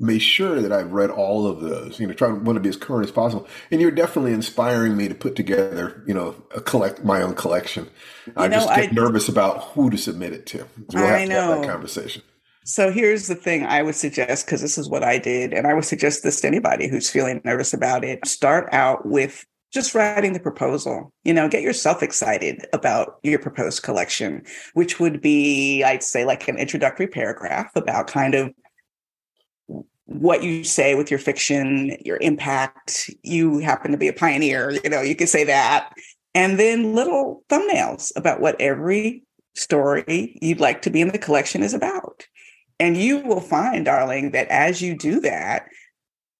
[0.00, 2.00] make sure that I've read all of those.
[2.00, 3.46] You know, try to want to be as current as possible.
[3.70, 7.88] And you're definitely inspiring me to put together, you know, a collect my own collection.
[8.26, 10.66] You I know, just get I, nervous about who to submit it to.
[10.92, 11.60] We'll I know.
[11.60, 12.22] that conversation.
[12.66, 15.74] So here's the thing I would suggest, because this is what I did, and I
[15.74, 18.26] would suggest this to anybody who's feeling nervous about it.
[18.26, 21.12] Start out with just writing the proposal.
[21.24, 26.48] You know, get yourself excited about your proposed collection, which would be, I'd say, like
[26.48, 28.50] an introductory paragraph about kind of
[30.06, 33.10] what you say with your fiction, your impact.
[33.22, 35.92] You happen to be a pioneer, you know, you could say that.
[36.34, 39.22] And then little thumbnails about what every
[39.54, 42.26] story you'd like to be in the collection is about.
[42.80, 45.68] And you will find, darling, that as you do that,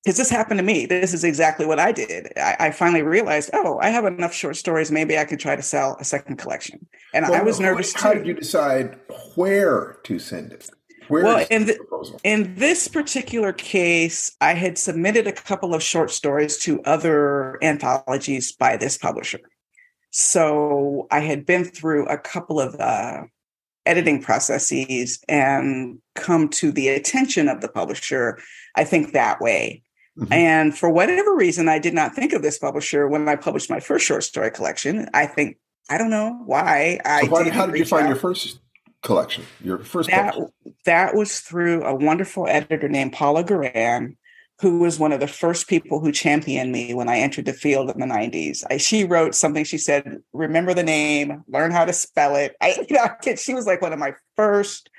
[0.05, 2.33] because this happened to me, this is exactly what I did.
[2.37, 4.91] I, I, finally realized, oh, I have enough short stories.
[4.91, 6.87] Maybe I could try to sell a second collection.
[7.15, 7.95] And well, I was nervous.
[7.95, 8.19] How too.
[8.19, 8.99] did you decide
[9.35, 10.69] where to send it?
[11.09, 16.11] Where well, in, the, in this particular case, I had submitted a couple of short
[16.11, 19.41] stories to other anthologies by this publisher.
[20.11, 23.25] So I had been through a couple of uh,
[23.87, 28.39] editing processes and come to the attention of the publisher,
[28.77, 29.83] I think that way.
[30.19, 30.33] Mm-hmm.
[30.33, 33.81] And for whatever reason, I did not think of this publisher when I published my
[33.81, 35.09] first short story collection.
[35.13, 35.59] I think,
[35.91, 37.01] I don't know why.
[37.05, 38.11] So I why, how did you find out.
[38.11, 38.61] your first
[39.05, 39.45] collection?
[39.63, 40.35] Your first that
[40.85, 44.17] that was through a wonderful editor named Paula Guran,
[44.61, 47.91] who was one of the first people who championed me when I entered the field
[47.91, 48.63] in the 90s.
[48.69, 49.65] I, she wrote something.
[49.65, 53.67] She said, "Remember the name, learn how to spell it." I, you know, she was
[53.67, 54.91] like one of my first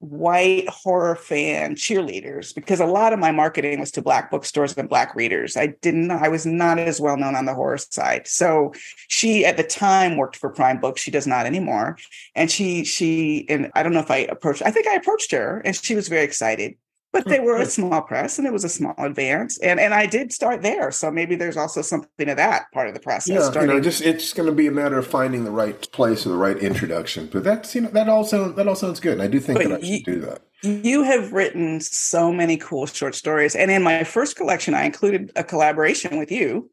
[0.00, 4.88] white horror fan cheerleaders because a lot of my marketing was to black bookstores and
[4.88, 5.56] black readers.
[5.56, 8.28] I didn't I was not as well known on the horror side.
[8.28, 8.72] So
[9.08, 11.00] she at the time worked for Prime Books.
[11.00, 11.98] She does not anymore.
[12.36, 15.60] And she she and I don't know if I approached I think I approached her
[15.64, 16.76] and she was very excited
[17.12, 20.06] but they were a small press and it was a small advance and and i
[20.06, 20.90] did start there.
[20.90, 23.70] So maybe there's also something of that part of the process yeah starting.
[23.70, 26.30] you know just it's going to be a matter of finding the right place or
[26.30, 29.22] the right introduction but that's you know that all sounds that all sounds good and
[29.22, 30.42] i do think but that i should do that.
[30.62, 35.32] you have written so many cool short stories and in my first collection i included
[35.36, 36.70] a collaboration with you.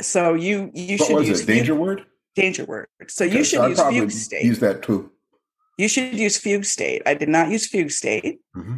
[0.00, 2.04] So you you what should was use it danger word?
[2.36, 2.86] Danger word.
[3.08, 4.44] So okay, you should so use fugue state.
[4.44, 5.10] use that too.
[5.76, 7.02] You should use fugue state.
[7.04, 8.40] I did not use fugue state.
[8.56, 8.76] Mm-hmm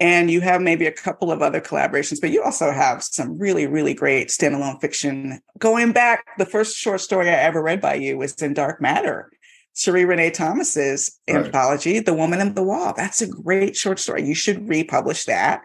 [0.00, 3.66] and you have maybe a couple of other collaborations, but you also have some really,
[3.66, 5.40] really great standalone fiction.
[5.58, 9.30] Going back, the first short story I ever read by you was in Dark Matter,
[9.74, 11.44] Sheree Renée Thomas's right.
[11.44, 12.94] anthology, The Woman in the Wall.
[12.96, 14.24] That's a great short story.
[14.24, 15.62] You should republish that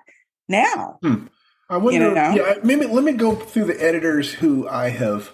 [0.48, 0.98] now.
[1.02, 1.28] Hmm.
[1.69, 2.34] I wonder, you know?
[2.36, 5.32] yeah, maybe let me go through the editors who I have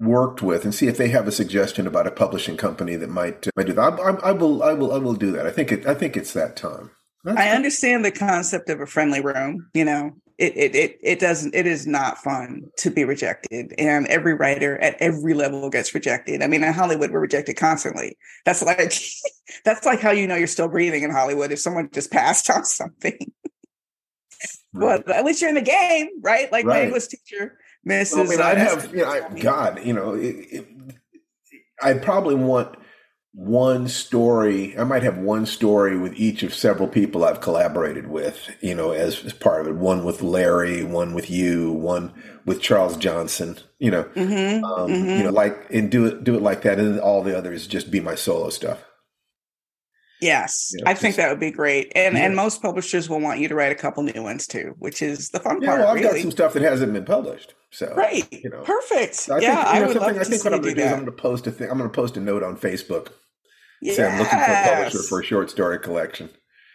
[0.00, 3.46] worked with and see if they have a suggestion about a publishing company that might,
[3.46, 3.92] uh, might do that.
[3.94, 5.46] I, I, I, will, I will, I will do that.
[5.46, 6.90] I think it, I think it's that time.
[7.28, 9.68] That's I understand the concept of a friendly room.
[9.74, 11.54] You know, it, it it it doesn't.
[11.54, 16.42] It is not fun to be rejected, and every writer at every level gets rejected.
[16.42, 18.16] I mean, in Hollywood, we're rejected constantly.
[18.46, 18.94] That's like
[19.64, 22.64] that's like how you know you're still breathing in Hollywood if someone just passed on
[22.64, 23.18] something.
[24.72, 25.02] Right.
[25.06, 26.50] Well, at least you're in the game, right?
[26.50, 26.80] Like right.
[26.80, 28.12] my English teacher, Mrs.
[28.12, 30.68] Well, I mean, i uh, have, you know, I, God, you know, it, it,
[31.82, 32.77] I probably want
[33.38, 34.76] one story.
[34.76, 38.90] I might have one story with each of several people I've collaborated with, you know,
[38.90, 39.76] as, as part of it.
[39.76, 42.12] One with Larry, one with you, one
[42.44, 45.08] with Charles Johnson, you know, mm-hmm, um, mm-hmm.
[45.08, 46.80] you know, like, and do it, do it like that.
[46.80, 48.84] And all the others just be my solo stuff.
[50.20, 52.24] Yes, you know, I think that would be great, and yeah.
[52.24, 55.28] and most publishers will want you to write a couple new ones too, which is
[55.28, 55.78] the fun yeah, part.
[55.78, 56.14] Well, I've really.
[56.14, 59.14] got some stuff that hasn't been published, so right you know, perfect.
[59.14, 60.80] So I yeah, think, you know, I would love I think what I'm going to
[60.80, 61.70] do is I'm going to post a thing.
[61.70, 63.12] I'm going to post a note on Facebook.
[63.80, 63.96] Yes.
[63.96, 66.30] Say I'm looking for a publisher for a short story collection.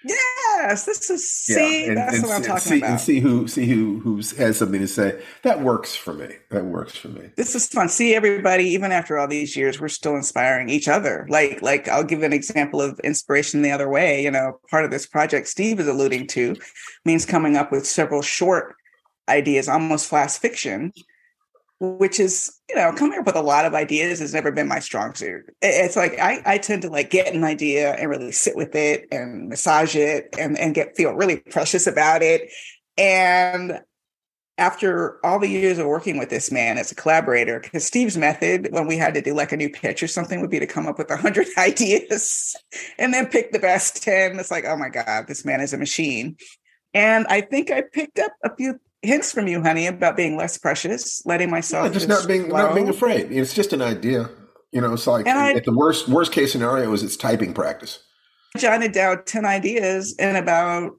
[0.05, 2.89] Yes, this is see, yeah, and, that's and, what I'm talking see, about.
[2.89, 5.21] And see who see who who has something to say.
[5.43, 6.35] That works for me.
[6.51, 7.29] That works for me.
[7.37, 7.87] This is fun.
[7.87, 11.25] See everybody, even after all these years, we're still inspiring each other.
[11.29, 14.21] Like like I'll give an example of inspiration the other way.
[14.23, 16.57] You know, part of this project Steve is alluding to
[17.05, 18.75] means coming up with several short
[19.29, 20.91] ideas, almost flash fiction
[21.83, 24.79] which is you know coming up with a lot of ideas has never been my
[24.79, 25.43] strong suit.
[25.61, 29.05] It's like I, I tend to like get an idea and really sit with it
[29.11, 32.49] and massage it and, and get feel really precious about it.
[32.97, 33.81] And
[34.57, 38.67] after all the years of working with this man as a collaborator because steve's method
[38.69, 40.85] when we had to do like a new pitch or something would be to come
[40.85, 42.55] up with a hundred ideas
[42.99, 45.77] and then pick the best 10 it's like oh my god this man is a
[45.77, 46.37] machine.
[46.93, 50.57] And i think i picked up a few hints from you, honey, about being less
[50.57, 52.57] precious, letting myself yeah, just, just, not being flow.
[52.57, 53.31] not being afraid.
[53.31, 54.29] It's just an idea.
[54.71, 58.03] You know, it's like I, the worst worst case scenario is it's typing practice.
[58.55, 60.93] I jotted down ten ideas in about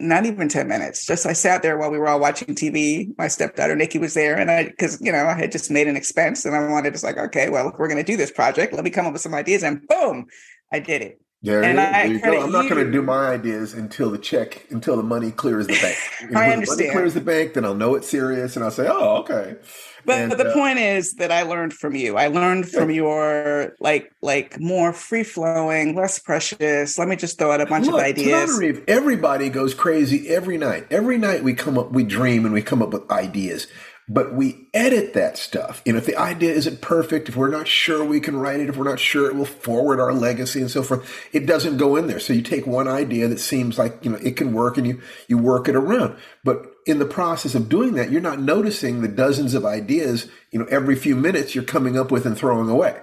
[0.00, 1.04] not even 10 minutes.
[1.04, 3.08] Just I sat there while we were all watching TV.
[3.18, 5.96] My stepdaughter Nikki was there, and I because you know I had just made an
[5.96, 8.72] expense, and I wanted to like, okay, well, we're going to do this project.
[8.72, 10.26] Let me come up with some ideas, and boom,
[10.72, 11.20] I did it.
[11.42, 12.42] There, and I, there you go.
[12.42, 15.78] I'm not going to do my ideas until the check, until the money clears the
[15.80, 15.96] bank.
[16.30, 16.78] Know, I understand.
[16.78, 19.56] The money clears the bank, then I'll know it's serious, and I'll say, "Oh, okay."
[20.04, 22.18] But, and, but the uh, point is that I learned from you.
[22.18, 26.98] I learned from your like like more free flowing, less precious.
[26.98, 28.58] Let me just throw out a bunch look, of ideas.
[28.58, 30.86] Reeve, everybody goes crazy every night.
[30.90, 33.66] Every night we come up, we dream, and we come up with ideas
[34.12, 35.82] but we edit that stuff.
[35.86, 38.68] You know, if the idea isn't perfect, if we're not sure we can write it,
[38.68, 41.94] if we're not sure it will forward our legacy and so forth, it doesn't go
[41.94, 42.18] in there.
[42.18, 45.00] So you take one idea that seems like, you know, it can work and you,
[45.28, 46.16] you work it around.
[46.42, 50.58] But in the process of doing that, you're not noticing the dozens of ideas, you
[50.58, 52.98] know, every few minutes you're coming up with and throwing away.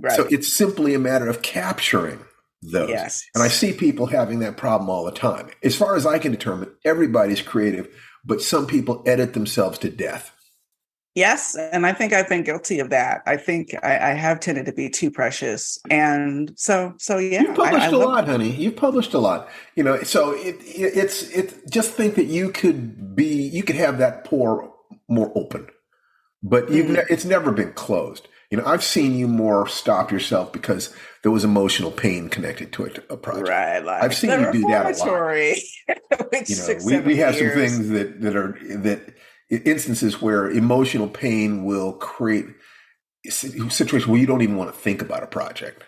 [0.00, 0.16] Right.
[0.16, 2.18] So it's simply a matter of capturing
[2.62, 2.90] those.
[2.90, 3.24] Yes.
[3.36, 5.50] And I see people having that problem all the time.
[5.62, 7.88] As far as I can determine, everybody's creative
[8.24, 10.31] but some people edit themselves to death.
[11.14, 13.20] Yes, and I think I've been guilty of that.
[13.26, 17.42] I think I, I have tended to be too precious, and so so yeah.
[17.42, 18.50] You've published I, I a lot, honey.
[18.50, 19.48] You've published a lot.
[19.74, 21.70] You know, so it, it, it's it.
[21.70, 24.72] Just think that you could be, you could have that pore
[25.06, 25.66] more open,
[26.42, 26.94] but mm-hmm.
[26.94, 28.26] ne- it's never been closed.
[28.50, 32.84] You know, I've seen you more stop yourself because there was emotional pain connected to
[32.84, 33.48] a, a project.
[33.48, 33.84] Right.
[33.84, 35.08] Like I've seen you do that a lot.
[36.48, 37.72] you know, we, we have years.
[37.72, 39.14] some things that, that are, that
[39.58, 42.46] instances where emotional pain will create
[43.28, 45.84] situations where you don't even want to think about a project.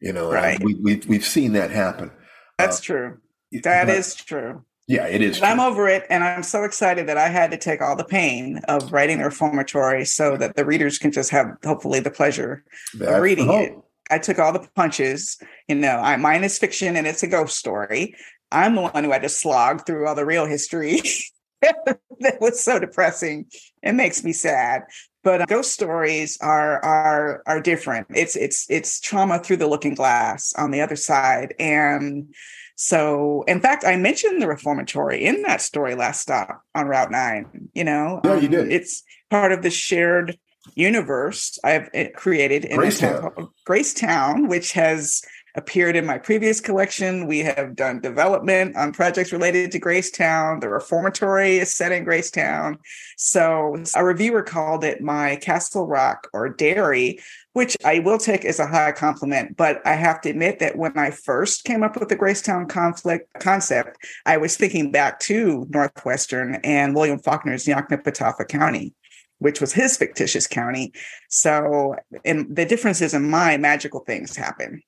[0.00, 0.62] You know, right.
[0.62, 2.10] we, we've, we've seen that happen.
[2.58, 3.18] That's uh, true.
[3.62, 4.64] That but, is true.
[4.88, 5.42] Yeah, it is.
[5.42, 8.60] I'm over it, and I'm so excited that I had to take all the pain
[8.68, 13.10] of writing the reformatory so that the readers can just have hopefully the pleasure That's
[13.10, 13.72] of reading it.
[14.10, 15.38] I took all the punches.
[15.66, 18.14] You know, I, mine is fiction and it's a ghost story.
[18.52, 21.00] I'm the one who had to slog through all the real history
[22.20, 23.46] that was so depressing.
[23.82, 24.84] It makes me sad.
[25.22, 28.06] But uh, ghost stories are are are different.
[28.14, 31.54] It's it's it's trauma through the looking glass on the other side.
[31.58, 32.32] And
[32.76, 37.68] so, in fact, I mentioned the reformatory in that story last stop on Route Nine.
[37.74, 38.60] You know, yeah, you did.
[38.60, 40.38] Um, it's part of the shared
[40.74, 43.50] universe I've eh, created in Gracetown.
[43.68, 45.22] Gracetown, which has
[45.56, 47.26] appeared in my previous collection.
[47.26, 50.60] We have done development on projects related to Gracetown.
[50.60, 52.78] The reformatory is set in Gracetown.
[53.16, 57.18] So a reviewer called it my Castle Rock or Derry,
[57.54, 59.56] which I will take as a high compliment.
[59.56, 63.28] But I have to admit that when I first came up with the Gracetown conflict
[63.40, 63.96] concept,
[64.26, 68.94] I was thinking back to Northwestern and William Faulkner's Yoknapatawpha County
[69.38, 70.90] which was his fictitious county.
[71.28, 71.94] So,
[72.24, 74.80] and the difference is in my magical things happen.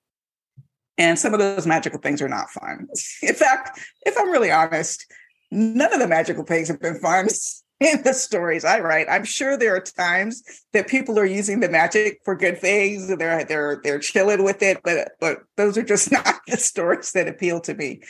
[0.99, 2.89] And some of those magical things are not fun.
[3.23, 5.07] In fact, if I'm really honest,
[5.51, 7.29] none of the magical things have been fun
[7.81, 9.07] in the stories I write.
[9.09, 10.43] I'm sure there are times
[10.73, 14.81] that people are using the magic for good things they're they're they're chilling with it,
[14.83, 18.01] but but those are just not the stories that appeal to me.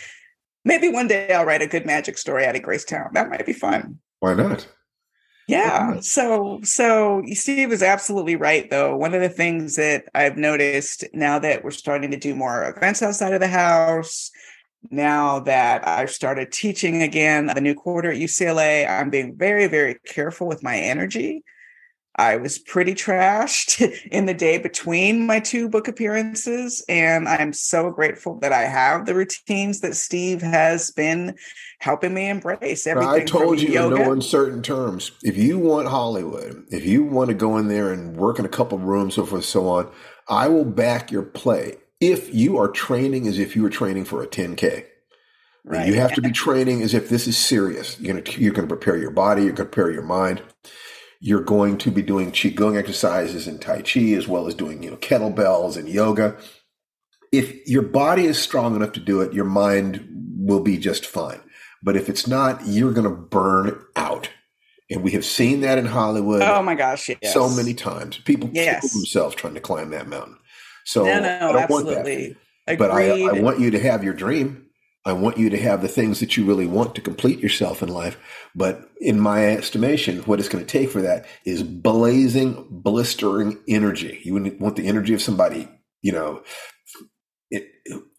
[0.64, 3.12] Maybe one day I'll write a good magic story out of Gracetown.
[3.12, 3.98] That might be fun.
[4.20, 4.66] Why not?
[5.48, 5.92] Yeah.
[5.92, 6.00] Mm-hmm.
[6.00, 8.94] So, so Steve is absolutely right, though.
[8.94, 13.02] One of the things that I've noticed now that we're starting to do more events
[13.02, 14.30] outside of the house,
[14.90, 19.94] now that I've started teaching again the new quarter at UCLA, I'm being very, very
[20.06, 21.42] careful with my energy.
[22.16, 23.80] I was pretty trashed
[24.10, 26.84] in the day between my two book appearances.
[26.90, 31.36] And I'm so grateful that I have the routines that Steve has been
[31.78, 33.10] helping me embrace everything.
[33.10, 33.96] I told you yoga.
[33.96, 35.12] in no uncertain terms.
[35.22, 38.50] If you want Hollywood, if you want to go in there and work in a
[38.50, 39.90] couple rooms, so forth, so on,
[40.28, 44.22] I will back your play if you are training as if you were training for
[44.22, 44.84] a 10K.
[45.64, 45.86] Right.
[45.86, 48.00] You have to be training as if this is serious.
[48.00, 50.42] You're gonna you're gonna prepare your body, you're gonna prepare your mind.
[51.20, 54.90] You're going to be doing qigong exercises and tai chi as well as doing you
[54.90, 56.38] know kettlebells and yoga.
[57.32, 60.08] If your body is strong enough to do it, your mind
[60.38, 61.40] will be just fine.
[61.82, 64.30] But if it's not, you're going to burn out.
[64.90, 66.42] And we have seen that in Hollywood.
[66.42, 67.32] Oh my gosh, yes.
[67.34, 68.18] so many times.
[68.18, 68.80] People yes.
[68.80, 70.38] kill themselves trying to climb that mountain.
[70.84, 72.36] So no, no, absolutely.
[72.66, 74.64] But I, I want you to have your dream.
[75.04, 77.88] I want you to have the things that you really want to complete yourself in
[77.88, 78.18] life.
[78.54, 84.20] But in my estimation, what it's going to take for that is blazing, blistering energy.
[84.24, 85.68] You want the energy of somebody,
[86.02, 86.42] you know,
[87.50, 87.70] it,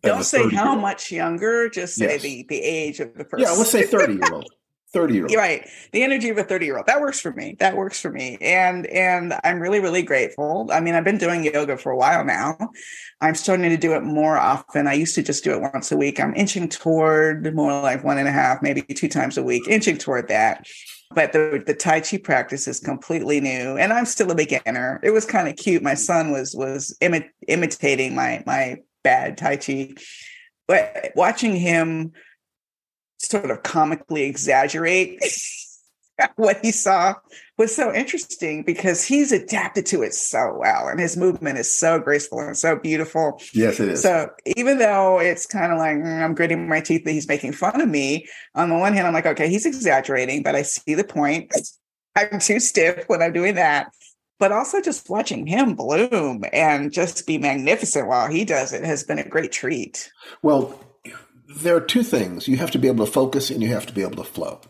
[0.02, 2.22] don't say how much younger just say yes.
[2.22, 4.50] the the age of the person yeah let's say 30 year old
[4.92, 7.56] 30 year old right the energy of a 30 year old that works for me
[7.60, 10.68] that works for me and and i'm really really grateful.
[10.72, 12.58] I mean i've been doing yoga for a while now.
[13.22, 14.88] I'm starting to do it more often.
[14.88, 16.22] I used to just do it once a week.
[16.22, 19.98] I'm inching toward more like one and a half maybe two times a week inching
[19.98, 20.66] toward that.
[21.14, 25.00] But the, the tai chi practice is completely new and i'm still a beginner.
[25.04, 25.84] It was kind of cute.
[25.84, 28.78] My son was was imi- imitating my my
[29.10, 29.89] bad Tai Chi.
[30.68, 32.12] But watching him
[33.18, 35.20] sort of comically exaggerate
[36.36, 37.16] what he saw
[37.57, 41.99] was so interesting because he's adapted to it so well and his movement is so
[41.99, 43.41] graceful and so beautiful.
[43.53, 44.03] Yes, it is.
[44.03, 47.53] So even though it's kind of like mm, I'm gritting my teeth that he's making
[47.53, 50.93] fun of me, on the one hand, I'm like, okay, he's exaggerating, but I see
[50.93, 51.51] the point.
[52.16, 53.91] I'm too stiff when I'm doing that
[54.40, 59.04] but also just watching him bloom and just be magnificent while he does it has
[59.04, 60.12] been a great treat.
[60.42, 60.80] Well,
[61.48, 63.94] there are two things you have to be able to focus and you have to
[63.94, 64.62] be able to flow.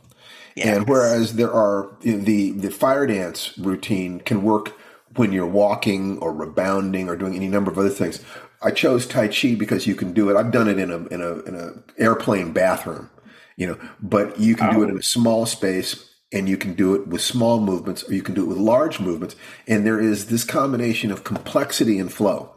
[0.55, 0.77] Yes.
[0.77, 4.73] And whereas there are the the fire dance routine can work
[5.15, 8.23] when you're walking or rebounding or doing any number of other things.
[8.61, 10.35] I chose Tai Chi because you can do it.
[10.35, 13.09] I've done it in a in a in a airplane bathroom,
[13.55, 14.73] you know, but you can oh.
[14.73, 14.99] do it in oh.
[14.99, 18.43] a small space and you can do it with small movements or you can do
[18.43, 19.35] it with large movements.
[19.67, 22.55] And there is this combination of complexity and flow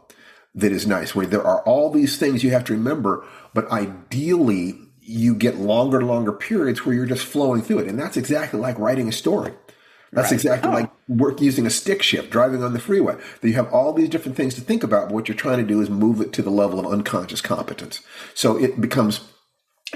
[0.55, 4.77] that is nice, where there are all these things you have to remember, but ideally
[5.01, 7.87] you get longer, and longer periods where you're just flowing through it.
[7.87, 9.53] And that's exactly like writing a story.
[10.13, 10.33] That's right.
[10.33, 10.73] exactly oh.
[10.73, 13.15] like work using a stick shift, driving on the freeway.
[13.41, 15.07] That you have all these different things to think about.
[15.07, 18.01] But what you're trying to do is move it to the level of unconscious competence.
[18.35, 19.21] So it becomes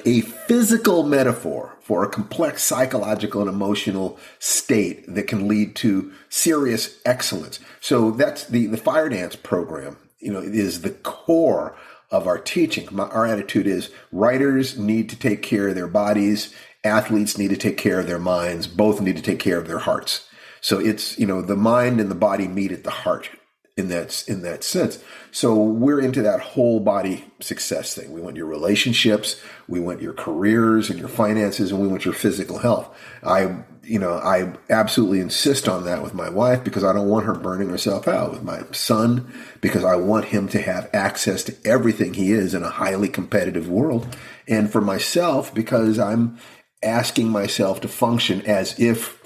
[0.06, 7.00] a physical metaphor for a complex psychological and emotional state that can lead to serious
[7.06, 7.60] excellence.
[7.80, 11.76] So that's the, the fire dance program, you know, is the core
[12.12, 12.88] of our teaching.
[12.92, 17.58] My, our attitude is writers need to take care of their bodies, athletes need to
[17.58, 20.28] take care of their minds, both need to take care of their hearts.
[20.62, 23.30] So it's, you know, the mind and the body meet at the heart
[23.78, 25.02] in that in that sense.
[25.32, 28.12] So we're into that whole body success thing.
[28.12, 32.16] We want your relationships, we want your careers and your finances, and we want your
[32.16, 32.94] physical health.
[33.24, 37.28] I you know I absolutely insist on that with my wife because I don't want
[37.28, 38.32] her burning herself out.
[38.32, 42.64] With my son because I want him to have access to everything he is in
[42.64, 44.18] a highly competitive world,
[44.48, 46.40] and for myself because I'm
[46.84, 49.17] asking myself to function as if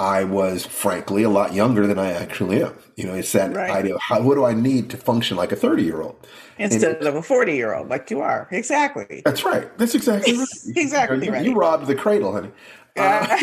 [0.00, 2.74] I was frankly a lot younger than I actually am.
[2.96, 3.70] You know, it's that right.
[3.70, 6.24] idea of how, what do I need to function like a 30 year old
[6.56, 8.46] instead and, of a 40 year old like you are.
[8.52, 9.22] Exactly.
[9.24, 9.76] That's right.
[9.76, 10.48] That's exactly right.
[10.76, 11.44] exactly you, right.
[11.44, 12.50] You robbed the cradle, honey.
[12.96, 13.26] Uh,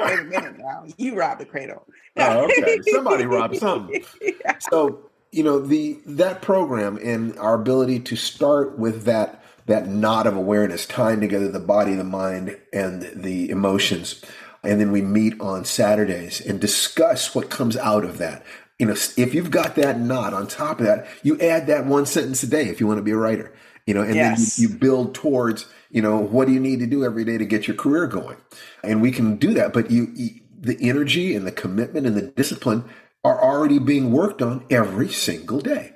[0.00, 0.84] Wait a minute now.
[0.96, 1.84] You robbed the cradle.
[2.16, 2.78] oh, okay.
[2.92, 4.04] Somebody robbed something.
[4.22, 4.58] yeah.
[4.70, 10.26] So, you know, the that program and our ability to start with that that knot
[10.26, 14.24] of awareness, tying together the body, the mind, and the emotions
[14.62, 18.44] and then we meet on Saturdays and discuss what comes out of that.
[18.78, 22.06] You know, if you've got that knot on top of that, you add that one
[22.06, 23.52] sentence a day if you want to be a writer.
[23.86, 24.56] You know, and yes.
[24.56, 27.38] then you, you build towards, you know, what do you need to do every day
[27.38, 28.36] to get your career going?
[28.84, 32.22] And we can do that, but you, you the energy and the commitment and the
[32.22, 32.84] discipline
[33.24, 35.92] are already being worked on every single day.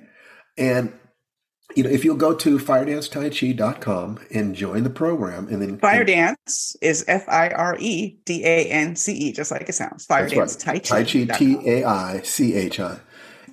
[0.57, 0.93] And
[1.75, 6.77] you know, if you'll go to firedancetaichi.com and join the program and then Fire Dance
[6.81, 10.07] is F I R E D A N C E, just like it sounds.
[10.07, 10.83] Fire Dance right.
[10.83, 11.25] Tai Chi.
[11.25, 12.99] Tai Chi T A I C H I.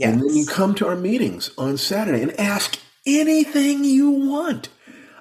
[0.02, 4.70] And then you come to our meetings on Saturday and ask anything you want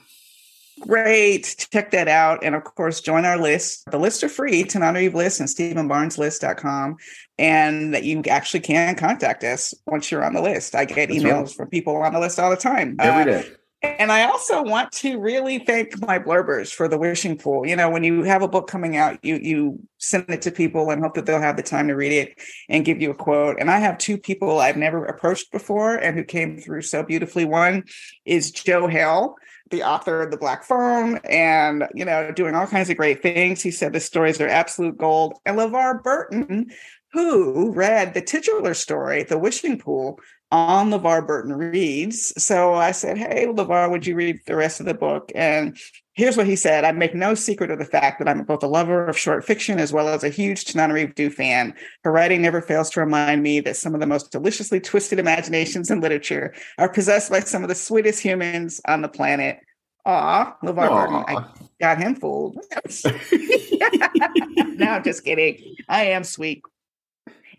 [0.80, 1.66] Great.
[1.70, 2.42] Check that out.
[2.42, 3.84] And of course, join our list.
[3.90, 6.96] The lists are free, Tananarive list and StephenBarnesList.com.
[7.40, 10.74] And that you actually can contact us once you're on the list.
[10.74, 11.50] I get That's emails right.
[11.50, 12.96] from people on the list all the time.
[13.00, 13.42] Every uh.
[13.82, 17.66] And I also want to really thank my blurbers for the wishing pool.
[17.66, 20.90] You know, when you have a book coming out, you you send it to people
[20.90, 22.38] and hope that they'll have the time to read it
[22.68, 23.56] and give you a quote.
[23.58, 27.46] And I have two people I've never approached before and who came through so beautifully.
[27.46, 27.84] One
[28.26, 29.36] is Joe Hill,
[29.70, 33.62] the author of the Black Phone, and you know, doing all kinds of great things.
[33.62, 35.38] He said the stories are absolute gold.
[35.46, 36.70] And LeVar Burton,
[37.12, 40.18] who read the titular story, The Wishing Pool,
[40.52, 42.32] on LeVar Burton Reads.
[42.42, 45.30] So I said, Hey, LeVar, would you read the rest of the book?
[45.34, 45.76] And
[46.14, 48.68] here's what he said I make no secret of the fact that I'm both a
[48.68, 51.74] lover of short fiction as well as a huge Tananarive Due fan.
[52.04, 55.90] Her writing never fails to remind me that some of the most deliciously twisted imaginations
[55.90, 59.60] in literature are possessed by some of the sweetest humans on the planet.
[60.06, 61.44] Aw, LeVar Burton, I
[61.80, 62.54] got him fooled.
[64.78, 65.76] no, I'm just kidding.
[65.88, 66.62] I am sweet.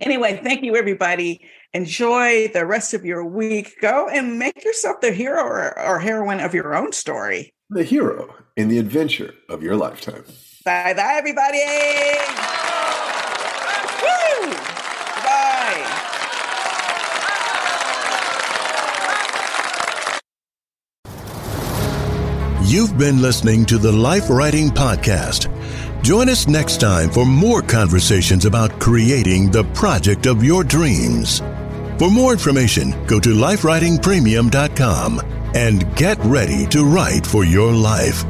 [0.01, 1.41] Anyway, thank you, everybody.
[1.73, 3.75] Enjoy the rest of your week.
[3.81, 7.53] Go and make yourself the hero or, or heroine of your own story.
[7.69, 10.23] The hero in the adventure of your lifetime.
[10.65, 11.59] Bye bye, everybody.
[14.01, 14.53] Woo!
[15.23, 15.97] Bye.
[22.65, 25.47] You've been listening to the Life Writing Podcast.
[26.01, 31.41] Join us next time for more conversations about creating the project of your dreams.
[31.99, 35.21] For more information, go to lifewritingpremium.com
[35.53, 38.25] and get ready to write for your life.